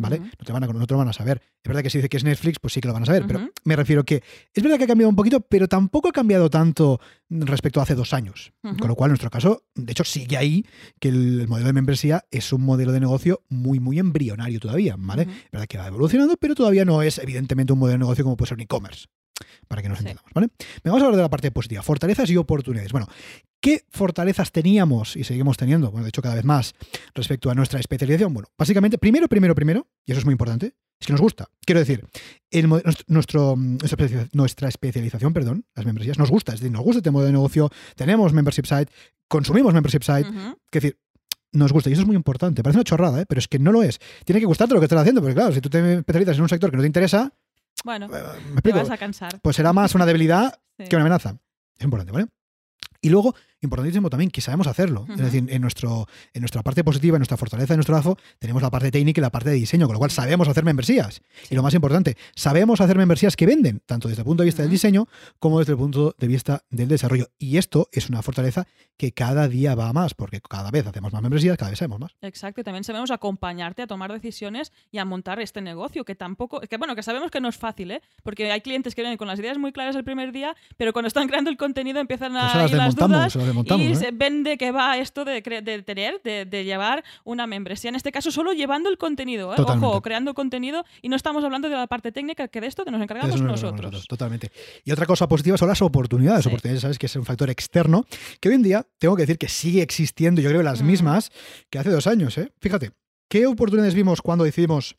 ¿Vale? 0.00 0.20
No, 0.20 0.30
te 0.46 0.52
van 0.52 0.62
a, 0.62 0.66
no 0.68 0.86
te 0.86 0.94
lo 0.94 0.98
van 0.98 1.08
a 1.08 1.12
saber. 1.12 1.42
Es 1.62 1.68
verdad 1.68 1.82
que 1.82 1.90
si 1.90 1.98
dice 1.98 2.08
que 2.08 2.16
es 2.18 2.24
Netflix, 2.24 2.58
pues 2.60 2.72
sí 2.72 2.80
que 2.80 2.86
lo 2.86 2.94
van 2.94 3.02
a 3.02 3.06
saber, 3.06 3.24
pero 3.26 3.50
me 3.64 3.74
refiero 3.74 4.04
que 4.04 4.22
es 4.54 4.62
verdad 4.62 4.78
que 4.78 4.84
ha 4.84 4.86
cambiado 4.86 5.10
un 5.10 5.16
poquito, 5.16 5.40
pero 5.40 5.66
tampoco 5.66 6.08
ha 6.08 6.12
cambiado 6.12 6.48
tanto 6.48 7.00
respecto 7.28 7.80
a 7.80 7.82
hace 7.82 7.96
dos 7.96 8.14
años. 8.14 8.52
Con 8.62 8.86
lo 8.88 8.94
cual, 8.94 9.08
en 9.08 9.12
nuestro 9.12 9.28
caso, 9.28 9.64
de 9.74 9.90
hecho, 9.90 10.04
sigue 10.04 10.36
ahí 10.36 10.64
que 11.00 11.08
el 11.08 11.48
modelo 11.48 11.66
de 11.66 11.72
membresía 11.72 12.24
es 12.30 12.52
un 12.52 12.62
modelo 12.62 12.92
de 12.92 13.00
negocio 13.00 13.42
muy, 13.48 13.80
muy 13.80 13.98
embrionario 13.98 14.60
todavía, 14.60 14.96
¿ale? 15.08 15.22
Ujú. 15.22 15.30
Es 15.32 15.50
verdad 15.50 15.66
que 15.66 15.78
va 15.78 15.86
evolucionando, 15.88 16.36
pero 16.36 16.54
todavía 16.54 16.84
no 16.84 17.02
es 17.02 17.18
evidentemente 17.18 17.72
un 17.72 17.80
modelo 17.80 17.94
de 17.94 17.98
negocio 17.98 18.22
como 18.24 18.36
puede 18.36 18.48
ser 18.50 18.56
un 18.58 18.62
e-commerce. 18.62 19.06
Para 19.68 19.82
que 19.82 19.88
nos 19.88 19.98
Sí. 19.98 20.04
entendamos, 20.04 20.32
¿vale? 20.34 20.48
Vamos 20.84 21.00
a 21.02 21.04
hablar 21.06 21.16
de 21.16 21.22
la 21.22 21.30
parte 21.30 21.50
positiva, 21.52 21.82
fortalezas 21.82 22.28
y 22.30 22.36
oportunidades. 22.36 22.90
Bueno, 22.92 23.06
¿qué 23.60 23.84
fortalezas 23.90 24.52
teníamos 24.52 25.16
y 25.16 25.24
seguimos 25.24 25.56
teniendo? 25.56 25.90
Bueno, 25.90 26.04
de 26.04 26.08
hecho, 26.10 26.22
cada 26.22 26.34
vez 26.34 26.44
más 26.44 26.74
respecto 27.14 27.50
a 27.50 27.54
nuestra 27.54 27.80
especialización. 27.80 28.32
Bueno, 28.34 28.48
básicamente, 28.56 28.98
primero, 28.98 29.28
primero, 29.28 29.54
primero, 29.54 29.86
y 30.06 30.12
eso 30.12 30.18
es 30.20 30.24
muy 30.24 30.32
importante, 30.32 30.74
es 31.00 31.06
que 31.06 31.12
nos 31.12 31.20
gusta. 31.20 31.48
Quiero 31.64 31.78
decir, 31.80 32.04
el 32.50 32.68
nuestro, 32.68 33.54
nuestra, 33.56 33.96
especia- 33.96 34.28
nuestra 34.32 34.68
especialización, 34.68 35.32
perdón, 35.32 35.64
las 35.74 35.86
membresías, 35.86 36.18
nos 36.18 36.30
gusta. 36.30 36.52
Es 36.54 36.60
decir, 36.60 36.72
nos 36.72 36.82
gusta 36.82 36.98
este 36.98 37.10
modelo 37.10 37.26
de 37.28 37.32
negocio, 37.32 37.70
tenemos 37.94 38.32
membership 38.32 38.64
site, 38.66 38.92
consumimos 39.28 39.72
membership 39.74 40.02
site, 40.02 40.28
Ujú. 40.28 40.38
es 40.50 40.82
decir, 40.82 40.98
nos 41.52 41.72
gusta 41.72 41.88
y 41.88 41.92
eso 41.94 42.02
es 42.02 42.06
muy 42.06 42.16
importante. 42.16 42.62
Parece 42.62 42.78
una 42.78 42.84
chorrada, 42.84 43.20
¿eh? 43.22 43.26
pero 43.28 43.38
es 43.38 43.48
que 43.48 43.58
no 43.58 43.72
lo 43.72 43.82
es. 43.82 43.98
Tiene 44.24 44.40
que 44.40 44.46
gustarte 44.46 44.74
lo 44.74 44.80
que 44.80 44.84
estás 44.86 44.98
haciendo, 45.00 45.20
porque 45.22 45.34
claro, 45.34 45.52
si 45.52 45.60
tú 45.60 45.70
te 45.70 45.94
especializas 45.98 46.36
en 46.36 46.42
un 46.42 46.48
sector 46.48 46.70
que 46.70 46.76
no 46.76 46.82
te 46.82 46.86
interesa, 46.88 47.32
Bueno, 47.84 48.06
eh, 48.06 48.08
me 48.08 48.44
te 48.46 48.52
explico, 48.54 48.78
vas 48.80 48.90
a 48.90 48.98
cansar. 48.98 49.40
pues 49.40 49.56
será 49.56 49.72
más 49.72 49.94
una 49.94 50.04
debilidad 50.04 50.58
Sí. 50.78 50.84
que 50.88 50.96
una 50.96 51.04
amenaza. 51.04 51.36
Es 51.78 51.84
importante, 51.84 52.12
¿vale? 52.12 52.26
Y 53.02 53.10
luego, 53.10 53.34
importantísimo 53.60 54.10
también, 54.10 54.30
que 54.30 54.40
sabemos 54.40 54.66
hacerlo. 54.66 55.06
Es 55.10 55.18
decir, 55.18 55.44
en, 55.48 55.62
nuestro, 55.62 56.06
en 56.32 56.42
nuestra 56.42 56.62
parte 56.62 56.84
positiva, 56.84 57.16
en 57.16 57.20
nuestra 57.20 57.36
fortaleza, 57.36 57.74
en 57.74 57.78
nuestro 57.78 57.96
AFO, 57.96 58.16
tenemos 58.38 58.62
la 58.62 58.70
parte 58.70 58.90
técnica 58.90 59.20
y 59.20 59.22
la 59.22 59.30
parte 59.30 59.50
de 59.50 59.56
diseño, 59.56 59.86
con 59.86 59.94
lo 59.94 59.98
cual 59.98 60.10
sabemos 60.10 60.48
hacer 60.48 60.64
membresías. 60.64 61.22
Y 61.50 61.54
lo 61.54 61.62
más 61.62 61.74
importante, 61.74 62.16
sabemos 62.34 62.80
hacer 62.80 62.96
membresías 62.96 63.36
que 63.36 63.46
venden, 63.46 63.82
tanto 63.86 64.08
desde 64.08 64.22
el 64.22 64.26
punto 64.26 64.42
de 64.42 64.46
vista 64.46 64.62
del 64.62 64.70
diseño 64.70 65.08
como 65.38 65.58
desde 65.58 65.72
el 65.72 65.78
punto 65.78 66.14
de 66.18 66.26
vista 66.26 66.64
del 66.70 66.88
desarrollo. 66.88 67.28
Y 67.38 67.56
esto 67.56 67.88
es 67.92 68.08
una 68.08 68.22
fortaleza 68.22 68.66
que 68.96 69.12
cada 69.12 69.48
día 69.48 69.74
va 69.74 69.88
a 69.88 69.92
más, 69.92 70.14
porque 70.14 70.40
cada 70.40 70.70
vez 70.70 70.86
hacemos 70.86 71.12
más 71.12 71.22
membresías, 71.22 71.56
cada 71.56 71.70
vez 71.70 71.78
sabemos 71.78 72.00
más. 72.00 72.16
Exacto, 72.20 72.60
y 72.60 72.64
también 72.64 72.84
sabemos 72.84 73.10
acompañarte 73.10 73.82
a 73.82 73.86
tomar 73.86 74.12
decisiones 74.12 74.72
y 74.90 74.98
a 74.98 75.04
montar 75.04 75.40
este 75.40 75.60
negocio, 75.60 76.04
que 76.04 76.14
tampoco, 76.14 76.60
que 76.60 76.76
bueno, 76.76 76.94
que 76.94 77.02
sabemos 77.02 77.30
que 77.30 77.40
no 77.40 77.48
es 77.48 77.56
fácil, 77.56 77.92
¿eh? 77.92 78.02
Porque 78.22 78.50
hay 78.50 78.60
clientes 78.60 78.94
que 78.94 79.02
vienen 79.02 79.16
con 79.16 79.28
las 79.28 79.38
ideas 79.38 79.58
muy 79.58 79.72
claras 79.72 79.94
el 79.96 80.04
primer 80.04 80.32
día, 80.32 80.56
pero 80.76 80.92
cuando 80.92 81.06
están 81.06 81.28
creando 81.28 81.50
el 81.50 81.56
contenido 81.56 82.00
empiezan 82.00 82.36
a 82.36 82.52
Pues 82.52 82.54
las 82.54 82.70
ir 82.72 82.76
las 82.76 82.94
dudas 82.96 83.36
desmontamos. 83.48 83.84
y 83.86 83.90
¿eh? 83.90 83.94
se 83.96 84.10
ven 84.12 84.44
de 84.44 84.56
qué 84.56 84.70
va 84.70 84.96
esto 84.98 85.24
de, 85.24 85.42
tener, 85.84 86.20
de, 86.22 86.44
de 86.44 86.64
llevar 86.64 87.04
una 87.24 87.46
membresía. 87.46 87.88
En 87.90 87.96
este 87.96 88.12
caso, 88.12 88.30
solo 88.30 88.52
llevando 88.52 88.88
el 88.88 88.98
contenido, 88.98 89.52
¿eh? 89.52 89.56
Ojo, 89.58 90.00
creando 90.02 90.34
contenido 90.34 90.84
y 91.02 91.08
no 91.08 91.16
estamos 91.16 91.42
hablando 91.44 91.68
de 91.68 91.76
la 91.76 91.86
parte 91.86 92.12
técnica, 92.12 92.48
que 92.48 92.60
de 92.60 92.66
esto 92.68 92.84
nos 92.84 93.02
encargamos 93.02 93.40
nosotros. 93.40 94.06
totalmente. 94.06 94.50
Y 94.84 94.92
otra 94.92 95.06
cosa 95.06 95.28
positiva 95.28 95.56
son 95.58 95.68
las 95.68 95.82
oportunidades. 95.82 96.44
Sí. 96.44 96.48
Oportunidades, 96.48 96.82
sabes 96.82 96.98
que 96.98 97.06
es 97.06 97.16
un 97.16 97.24
factor 97.24 97.50
externo 97.50 98.04
que 98.40 98.48
hoy 98.48 98.54
en 98.54 98.62
día 98.62 98.86
tengo 98.98 99.16
que 99.16 99.22
decir 99.22 99.38
que 99.38 99.48
sigue 99.48 99.82
existiendo, 99.82 100.40
yo 100.40 100.48
creo, 100.50 100.62
las 100.62 100.82
Mm. 100.82 100.86
mismas 100.86 101.30
que 101.70 101.78
hace 101.78 101.90
dos 101.90 102.06
años. 102.06 102.38
¿eh? 102.38 102.52
Fíjate, 102.60 102.92
¿qué 103.28 103.46
oportunidades 103.46 103.94
vimos 103.94 104.22
cuando 104.22 104.44
decidimos 104.44 104.96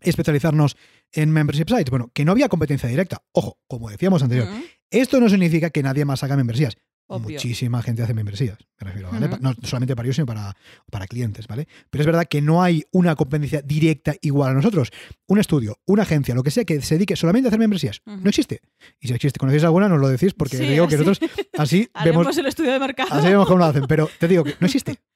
especializarnos 0.00 0.76
en 1.12 1.30
membership 1.30 1.68
sites? 1.68 1.90
Bueno, 1.90 2.10
que 2.14 2.24
no 2.24 2.32
había 2.32 2.48
competencia 2.48 2.88
directa. 2.88 3.22
Ojo, 3.32 3.58
como 3.66 3.90
decíamos 3.90 4.22
anterior, 4.22 4.48
esto 4.90 5.20
no 5.20 5.28
significa 5.28 5.70
que 5.70 5.82
nadie 5.82 6.04
más 6.04 6.22
haga 6.22 6.36
membresías. 6.36 6.76
Obvio. 7.10 7.36
Muchísima 7.36 7.80
gente 7.82 8.02
hace 8.02 8.12
membresías, 8.12 8.58
me 8.78 8.86
refiero, 8.86 9.10
¿vale? 9.10 9.30
No 9.40 9.54
solamente 9.62 9.96
para 9.96 10.06
ellos, 10.06 10.16
sino 10.16 10.26
para, 10.26 10.54
para 10.90 11.06
clientes, 11.06 11.46
¿vale? 11.46 11.66
Pero 11.88 12.02
es 12.02 12.06
verdad 12.06 12.26
que 12.28 12.42
no 12.42 12.62
hay 12.62 12.84
una 12.92 13.16
competencia 13.16 13.62
directa 13.62 14.14
igual 14.20 14.50
a 14.50 14.54
nosotros. 14.54 14.90
Un 15.26 15.38
estudio, 15.38 15.78
una 15.86 16.02
agencia, 16.02 16.34
lo 16.34 16.42
que 16.42 16.50
sea 16.50 16.64
que 16.64 16.82
se 16.82 16.96
dedique 16.96 17.16
solamente 17.16 17.46
a 17.46 17.48
hacer 17.48 17.58
membresías, 17.58 18.02
no 18.04 18.28
existe. 18.28 18.60
Y 19.00 19.08
si 19.08 19.14
existe, 19.14 19.38
conocéis 19.38 19.64
alguna, 19.64 19.88
nos 19.88 20.00
lo 20.00 20.08
decís, 20.08 20.34
porque 20.34 20.58
Sí, 20.58 20.66
digo 20.66 20.86
que 20.86 20.98
nosotros 20.98 21.18
así 21.56 21.88
vemos, 22.04 22.36
el 22.36 22.46
estudio 22.46 22.72
de 22.72 22.78
mercado. 22.78 23.08
así 23.12 23.28
vemos 23.28 23.46
cómo 23.46 23.58
lo 23.58 23.64
hacen, 23.64 23.84
pero 23.88 24.08
te 24.18 24.28
digo 24.28 24.44
que 24.44 24.54
no 24.60 24.66
existe. 24.66 24.98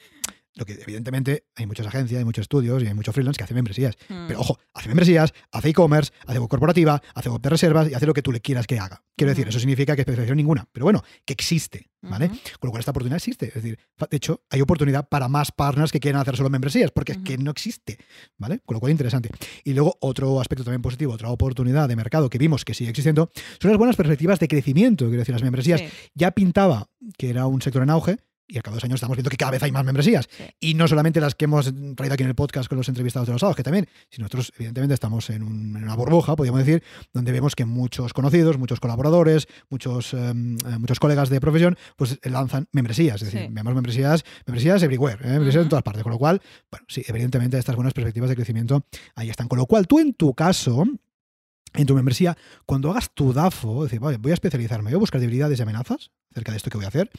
Lo 0.55 0.65
que 0.65 0.75
evidentemente 0.75 1.47
hay 1.57 1.67
muchas 1.67 1.87
agencias, 1.87 2.19
hay 2.19 2.25
muchos 2.25 2.43
estudios 2.43 2.83
y 2.83 2.87
hay 2.87 2.95
muchos 2.95 3.15
freelance 3.15 3.39
que 3.39 3.45
hacen 3.45 3.55
membresías. 3.55 3.97
Mm. 4.09 4.27
Pero 4.29 4.41
ojo, 4.41 4.59
hace 4.75 4.89
membresías, 4.89 5.33
hace 5.51 5.71
e-commerce, 5.71 6.13
hace 6.27 6.39
web 6.39 6.49
corporativa, 6.49 7.03
hace 7.15 7.31
web 7.31 7.41
de 7.41 7.49
reservas 7.49 7.91
y 7.91 7.95
hace 7.95 8.07
lo 8.07 8.15
que 8.15 8.23
tú 8.23 8.33
le 8.33 8.41
quieras 8.41 8.67
que 8.67 8.79
haga. 8.79 9.03
Quiero 9.17 9.31
decir, 9.31 9.49
eso 9.49 9.59
significa 9.59 9.95
que 9.95 10.03
especialización 10.03 10.37
ninguna, 10.37 10.69
pero 10.73 10.85
bueno, 10.85 11.03
que 11.25 11.33
existe, 11.33 11.91
¿vale? 12.01 12.29
Con 12.29 12.69
lo 12.69 12.71
cual 12.71 12.81
esta 12.81 12.91
oportunidad 12.91 13.17
existe. 13.17 13.49
Es 13.49 13.55
decir, 13.55 13.79
de 14.11 14.17
hecho, 14.17 14.43
hay 14.51 14.61
oportunidad 14.61 15.09
para 15.09 15.29
más 15.29 15.53
partners 15.53 15.93
que 15.93 16.01
quieran 16.01 16.21
hacer 16.21 16.37
solo 16.37 16.51
membresías, 16.51 16.91
porque 16.91 17.13
es 17.13 17.19
que 17.19 17.39
no 17.39 17.51
existe, 17.51 17.99
¿vale? 18.39 18.61
Con 18.65 18.75
lo 18.75 18.81
cual 18.81 18.93
interesante. 18.93 19.31
Y 19.65 19.75
luego 19.75 19.97
otro 20.01 20.41
aspecto 20.41 20.65
también 20.65 20.83
positivo, 20.83 21.13
otra 21.13 21.29
oportunidad 21.29 21.89
de 21.89 21.97
mercado 21.97 22.29
que 22.29 22.39
vimos 22.39 22.65
que 22.65 22.75
sigue 22.75 22.91
existiendo, 22.91 23.31
son 23.61 23.71
las 23.71 23.79
buenas 23.79 23.97
perspectivas 23.97 24.39
de 24.39 24.49
crecimiento. 24.49 25.07
Quiero 25.07 25.21
decir, 25.21 25.35
las 25.35 25.43
membresías 25.43 25.73
Sí, 25.79 25.89
ya 26.15 26.31
pintaba 26.33 26.89
que 27.17 27.31
era 27.31 27.47
un 27.47 27.63
sector 27.63 27.83
en 27.83 27.91
auge. 27.91 28.19
Y 28.49 28.57
al 28.57 28.63
cabo 28.63 28.75
de 28.75 28.79
dos 28.79 28.85
años 28.85 28.97
estamos 28.97 29.17
viendo 29.17 29.31
que 29.31 29.37
cada 29.37 29.53
vez 29.53 29.63
hay 29.63 29.73
más 29.73 29.85
membresías. 29.85 30.29
sí. 30.37 30.45
Y 30.61 30.75
no 30.75 30.87
solamente 30.89 31.21
las 31.21 31.35
que 31.35 31.45
hemos 31.47 31.73
traído 31.97 32.15
aquí 32.15 32.23
en 32.23 32.29
el 32.29 32.35
podcast 32.35 32.69
con 32.69 32.77
los 32.77 32.89
entrevistados 32.89 33.27
de 33.27 33.33
los 33.33 33.41
sábados, 33.41 33.57
que 33.57 33.63
también, 33.63 33.89
sino 34.11 34.25
nosotros, 34.25 34.53
evidentemente, 34.57 34.95
estamos 34.95 35.31
en, 35.31 35.43
un- 35.43 35.77
en 35.77 35.85
una 35.85 35.95
burbuja, 35.95 36.37
podríamos 36.37 36.65
decir, 36.65 36.83
donde 37.15 37.33
vemos 37.33 37.55
que 37.55 37.65
muchos 37.65 38.13
conocidos, 38.13 38.59
muchos 38.59 38.81
colaboradores, 38.81 39.47
muchos, 39.71 40.13
em, 40.13 40.57
eh, 40.67 40.79
muchos 40.79 40.99
colegas 41.01 41.29
de 41.31 41.41
profesión, 41.41 41.77
pues 41.97 42.19
lanzan 42.25 42.69
membresías. 42.73 43.23
Es 43.23 43.33
decir, 43.33 43.49
Sí. 43.49 43.55
vemos 43.55 43.75
membresías, 43.75 44.25
membresías 44.47 44.83
everywhere, 44.83 45.19
¿eh? 45.25 45.33
membresías 45.33 45.63
en 45.63 45.69
todas 45.71 45.83
partes. 45.85 46.03
Con 46.03 46.13
lo 46.13 46.19
cual, 46.19 46.43
bueno, 46.71 46.85
sí, 46.89 47.03
evidentemente, 47.07 47.59
estas 47.59 47.77
buenas 47.77 47.95
perspectivas 47.95 48.29
de 48.29 48.37
crecimiento 48.37 48.85
ahí 49.15 49.31
están. 49.31 49.49
Con 49.49 49.59
lo 49.59 49.67
cual, 49.67 49.87
tú 49.87 49.99
en 49.99 50.15
tu 50.15 50.35
caso, 50.35 50.85
en 51.75 51.87
tu 51.87 51.95
membresía, 51.95 52.37
cuando 52.67 52.91
hagas 52.91 53.11
tu 53.15 53.33
DAFO, 53.33 53.85
decir, 53.85 54.01
vale, 54.01 54.19
voy 54.19 54.31
a 54.33 54.35
especializarme, 54.35 54.91
voy 54.91 54.97
a 54.97 54.99
buscar 54.99 55.21
debilidades 55.21 55.59
y 55.59 55.63
amenazas 55.63 56.11
acerca 56.31 56.53
de 56.53 56.57
esto 56.57 56.71
que 56.71 56.79
voy 56.79 56.85
a 56.87 56.89
hacer, 56.89 57.11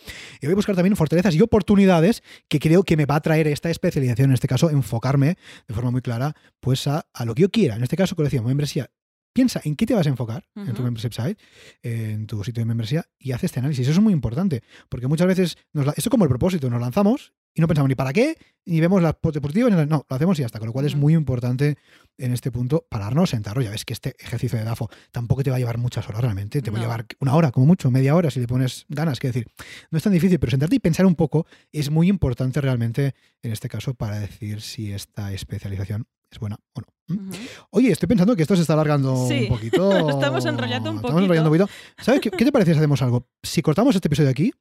y 0.42 0.46
voy 0.48 0.54
a 0.54 0.56
buscar 0.56 0.76
también 0.76 0.96
fortalezas 0.96 1.36
y 1.36 1.42
oportunidades 1.42 2.24
que 2.48 2.60
creo 2.60 2.84
que 2.84 2.98
me 2.98 3.06
va 3.06 3.16
a 3.16 3.22
traer 3.22 3.48
esta 3.48 3.70
especialización, 3.70 4.32
en 4.32 4.34
este 4.34 4.48
caso, 4.48 4.70
enfocarme 4.72 5.38
de 5.68 5.74
forma 5.74 5.92
muy 5.92 6.02
clara 6.02 6.36
pues 6.60 6.88
a, 6.88 7.06
a 7.14 7.26
lo 7.26 7.36
que 7.36 7.44
yo 7.44 7.50
quiera. 7.52 7.76
En 7.76 7.84
este 7.84 7.96
caso, 7.96 8.16
como 8.16 8.24
decíamos, 8.26 8.48
membresía. 8.48 8.90
Piensa 9.36 9.62
en 9.64 9.76
qué 9.76 9.88
te 9.88 9.96
vas 9.96 10.06
a 10.06 10.10
enfocar 10.10 10.46
en 10.56 10.74
tu 10.76 10.84
membership 10.84 11.12
site, 11.12 11.38
en 11.82 12.28
tu 12.28 12.44
sitio 12.44 12.62
de 12.62 12.66
membresía, 12.66 13.06
y 13.18 13.32
haz 13.32 13.44
este 13.44 13.60
análisis. 13.60 13.88
Eso 13.88 13.98
es 14.00 14.04
muy 14.04 14.14
importante, 14.14 14.62
porque 14.90 15.08
muchas 15.08 15.26
veces, 15.28 15.58
nos 15.74 15.86
la- 15.88 15.92
esto 15.94 16.02
es 16.08 16.10
como 16.12 16.24
el 16.26 16.30
propósito, 16.30 16.70
nos 16.70 16.80
lanzamos 16.80 17.34
y 17.54 17.62
no 17.62 17.68
pensamos 17.68 17.90
ni 17.90 17.96
para 17.96 18.14
qué, 18.14 18.36
ni 18.66 18.80
vemos 18.80 19.02
las 19.02 19.16
ni 19.24 19.62
las- 19.70 19.88
no, 19.88 20.06
lo 20.10 20.16
hacemos 20.16 20.38
y 20.40 20.42
ya 20.42 20.46
está. 20.48 20.60
Con 20.60 20.68
lo 20.68 20.74
cual 20.74 20.86
es 20.86 20.96
muy 20.96 21.14
importante 21.14 21.78
en 22.18 22.32
este 22.34 22.52
punto 22.52 22.86
pararnos, 22.90 23.30
sentarnos. 23.32 23.64
Ya 23.66 23.72
ves 23.72 23.86
que 23.86 23.94
este 23.94 24.16
ejercicio 24.20 24.58
de 24.58 24.66
DAFO 24.66 24.90
tampoco 25.12 25.44
te 25.44 25.50
va 25.50 25.58
a 25.58 25.60
llevar 25.60 25.78
muchas 25.78 26.08
horas 26.10 26.22
realmente, 26.22 26.62
te 26.62 26.72
va 26.72 26.78
a 26.80 26.82
llevar 26.82 27.06
una 27.20 27.36
hora, 27.36 27.52
como 27.52 27.66
mucho, 27.66 27.92
media 27.92 28.16
hora, 28.16 28.32
si 28.32 28.40
le 28.40 28.48
pones 28.48 28.86
ganas. 28.90 29.20
Que 29.20 29.28
decir, 29.28 29.48
no 29.92 29.98
es 29.98 30.04
tan 30.04 30.14
difícil, 30.14 30.40
pero 30.40 30.52
sentarte 30.52 30.76
y 30.76 30.80
pensar 30.80 31.06
un 31.06 31.16
poco 31.16 31.46
es 31.72 31.90
muy 31.92 32.08
importante 32.08 32.62
realmente 32.62 33.14
en 33.42 33.52
este 33.52 33.70
caso 33.70 33.94
para 33.94 34.20
decir 34.20 34.62
si 34.62 34.92
esta 34.92 35.32
especialización 35.34 36.08
es 36.32 36.40
buena 36.40 36.58
o 36.74 36.82
no. 36.82 36.88
¿Mm? 37.10 37.32
Oye, 37.72 37.92
estoy 37.92 38.08
pensando 38.08 38.34
que 38.36 38.42
esto 38.44 38.56
se 38.56 38.62
está 38.62 38.74
alargando 38.74 39.28
Sí. 39.28 39.42
un 39.42 39.48
poquito. 39.50 40.10
Estamos 40.10 40.46
enrollando 40.46 40.90
un 40.92 40.96
Estamos 40.98 41.22
enrollando 41.22 41.52
un 41.52 41.58
poquito. 41.60 41.78
¿Sabes 42.02 42.22
qué, 42.22 42.32
qué 42.32 42.46
te 42.46 42.52
parece 42.52 42.72
si 42.72 42.78
hacemos 42.78 43.02
algo? 43.02 43.28
Si 43.44 43.62
cortamos 43.62 43.94
este 43.94 44.08
episodio 44.08 44.32
aquí 44.32 44.52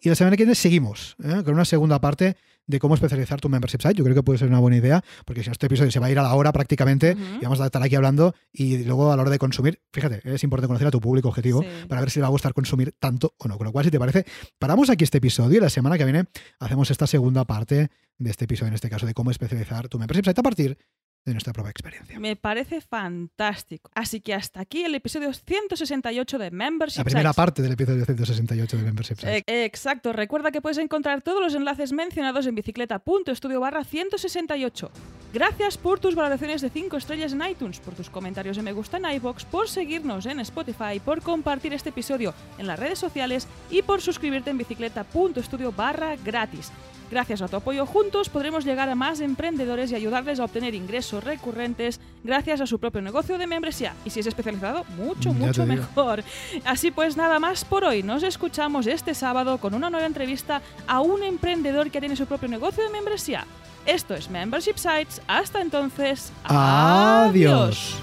y 0.00 0.08
la 0.08 0.14
semana 0.14 0.36
que 0.36 0.44
viene 0.44 0.54
seguimos 0.54 1.14
¿eh? 1.22 1.42
con 1.44 1.54
una 1.54 1.64
segunda 1.66 2.00
parte 2.00 2.31
de 2.66 2.78
cómo 2.78 2.94
especializar 2.94 3.40
tu 3.40 3.48
membership 3.48 3.80
site. 3.82 3.94
Yo 3.94 4.04
creo 4.04 4.14
que 4.14 4.22
puede 4.22 4.38
ser 4.38 4.48
una 4.48 4.58
buena 4.60 4.76
idea, 4.76 5.02
porque 5.24 5.42
si 5.42 5.48
no, 5.48 5.52
este 5.52 5.66
episodio 5.66 5.90
se 5.90 5.98
va 5.98 6.06
a 6.06 6.10
ir 6.10 6.18
a 6.18 6.22
la 6.22 6.34
hora 6.34 6.52
prácticamente 6.52 7.16
y 7.40 7.44
vamos 7.44 7.60
a 7.60 7.66
estar 7.66 7.82
aquí 7.82 7.94
hablando 7.96 8.34
y 8.52 8.84
luego 8.84 9.12
a 9.12 9.16
la 9.16 9.22
hora 9.22 9.30
de 9.30 9.38
consumir, 9.38 9.80
fíjate, 9.92 10.20
es 10.24 10.44
importante 10.44 10.68
conocer 10.68 10.88
a 10.88 10.90
tu 10.90 11.00
público 11.00 11.28
objetivo 11.28 11.62
Sí. 11.62 11.68
para 11.88 12.00
ver 12.00 12.10
si 12.10 12.18
le 12.18 12.22
va 12.22 12.28
a 12.28 12.30
gustar 12.30 12.52
consumir 12.54 12.94
tanto 12.98 13.34
o 13.38 13.48
no. 13.48 13.56
Con 13.58 13.66
lo 13.66 13.72
cual, 13.72 13.84
si 13.84 13.90
te 13.90 13.98
parece, 13.98 14.24
paramos 14.58 14.90
aquí 14.90 15.04
este 15.04 15.18
episodio 15.18 15.58
y 15.58 15.60
la 15.60 15.70
semana 15.70 15.98
que 15.98 16.04
viene 16.04 16.24
hacemos 16.60 16.90
esta 16.90 17.06
segunda 17.06 17.44
parte 17.44 17.90
de 18.18 18.30
este 18.30 18.44
episodio, 18.44 18.68
en 18.68 18.74
este 18.74 18.88
caso, 18.88 19.06
de 19.06 19.14
cómo 19.14 19.30
especializar 19.30 19.88
tu 19.88 19.98
membership 19.98 20.24
site 20.24 20.40
a 20.40 20.42
partir 20.42 20.78
de 21.24 21.32
nuestra 21.32 21.52
propia 21.52 21.70
experiencia. 21.70 22.18
Me 22.18 22.36
parece 22.36 22.80
fantástico. 22.80 23.90
Así 23.94 24.20
que 24.20 24.34
hasta 24.34 24.60
aquí 24.60 24.84
el 24.84 24.94
episodio 24.94 25.32
168 25.32 26.38
de 26.38 26.50
Membership 26.50 26.98
La 26.98 27.04
primera 27.04 27.32
parte 27.32 27.62
del 27.62 27.72
episodio 27.72 28.04
168 28.04 28.76
de 28.76 28.82
Membership. 28.82 29.16
Eh, 29.24 29.64
exacto, 29.64 30.12
recuerda 30.12 30.50
que 30.50 30.60
puedes 30.60 30.78
encontrar 30.78 31.22
todos 31.22 31.40
los 31.40 31.54
enlaces 31.54 31.92
mencionados 31.92 32.46
en 32.46 32.54
bicicleta.estudio 32.54 33.60
barra 33.60 33.84
168. 33.84 34.90
Gracias 35.32 35.78
por 35.78 35.98
tus 35.98 36.14
valoraciones 36.14 36.60
de 36.60 36.70
5 36.70 36.96
estrellas 36.96 37.32
en 37.32 37.42
iTunes, 37.48 37.80
por 37.80 37.94
tus 37.94 38.10
comentarios 38.10 38.56
de 38.56 38.62
me 38.62 38.72
gusta 38.72 38.98
en 38.98 39.06
iBox, 39.06 39.44
por 39.44 39.68
seguirnos 39.68 40.26
en 40.26 40.40
Spotify, 40.40 41.00
por 41.02 41.22
compartir 41.22 41.72
este 41.72 41.90
episodio 41.90 42.34
en 42.58 42.66
las 42.66 42.78
redes 42.78 42.98
sociales 42.98 43.48
y 43.70 43.82
por 43.82 44.02
suscribirte 44.02 44.50
en 44.50 44.58
bicicleta.estudio 44.58 45.72
barra 45.72 46.16
gratis. 46.16 46.70
Gracias 47.12 47.42
a 47.42 47.48
tu 47.48 47.56
apoyo 47.56 47.84
juntos 47.84 48.30
podremos 48.30 48.64
llegar 48.64 48.88
a 48.88 48.94
más 48.94 49.20
emprendedores 49.20 49.92
y 49.92 49.94
ayudarles 49.94 50.40
a 50.40 50.44
obtener 50.44 50.74
ingresos 50.74 51.22
recurrentes 51.22 52.00
gracias 52.24 52.62
a 52.62 52.66
su 52.66 52.78
propio 52.78 53.02
negocio 53.02 53.36
de 53.36 53.46
membresía. 53.46 53.94
Y 54.06 54.08
si 54.10 54.20
es 54.20 54.26
especializado, 54.26 54.86
mucho, 54.96 55.30
ya 55.30 55.46
mucho 55.46 55.66
mejor. 55.66 56.24
Así 56.64 56.90
pues, 56.90 57.18
nada 57.18 57.38
más 57.38 57.66
por 57.66 57.84
hoy. 57.84 58.02
Nos 58.02 58.22
escuchamos 58.22 58.86
este 58.86 59.12
sábado 59.12 59.58
con 59.58 59.74
una 59.74 59.90
nueva 59.90 60.06
entrevista 60.06 60.62
a 60.86 61.02
un 61.02 61.22
emprendedor 61.22 61.90
que 61.90 62.00
tiene 62.00 62.16
su 62.16 62.24
propio 62.24 62.48
negocio 62.48 62.82
de 62.82 62.88
membresía. 62.88 63.46
Esto 63.84 64.14
es 64.14 64.30
Membership 64.30 64.76
Sites. 64.76 65.20
Hasta 65.26 65.60
entonces, 65.60 66.32
Adiós. 66.44 67.94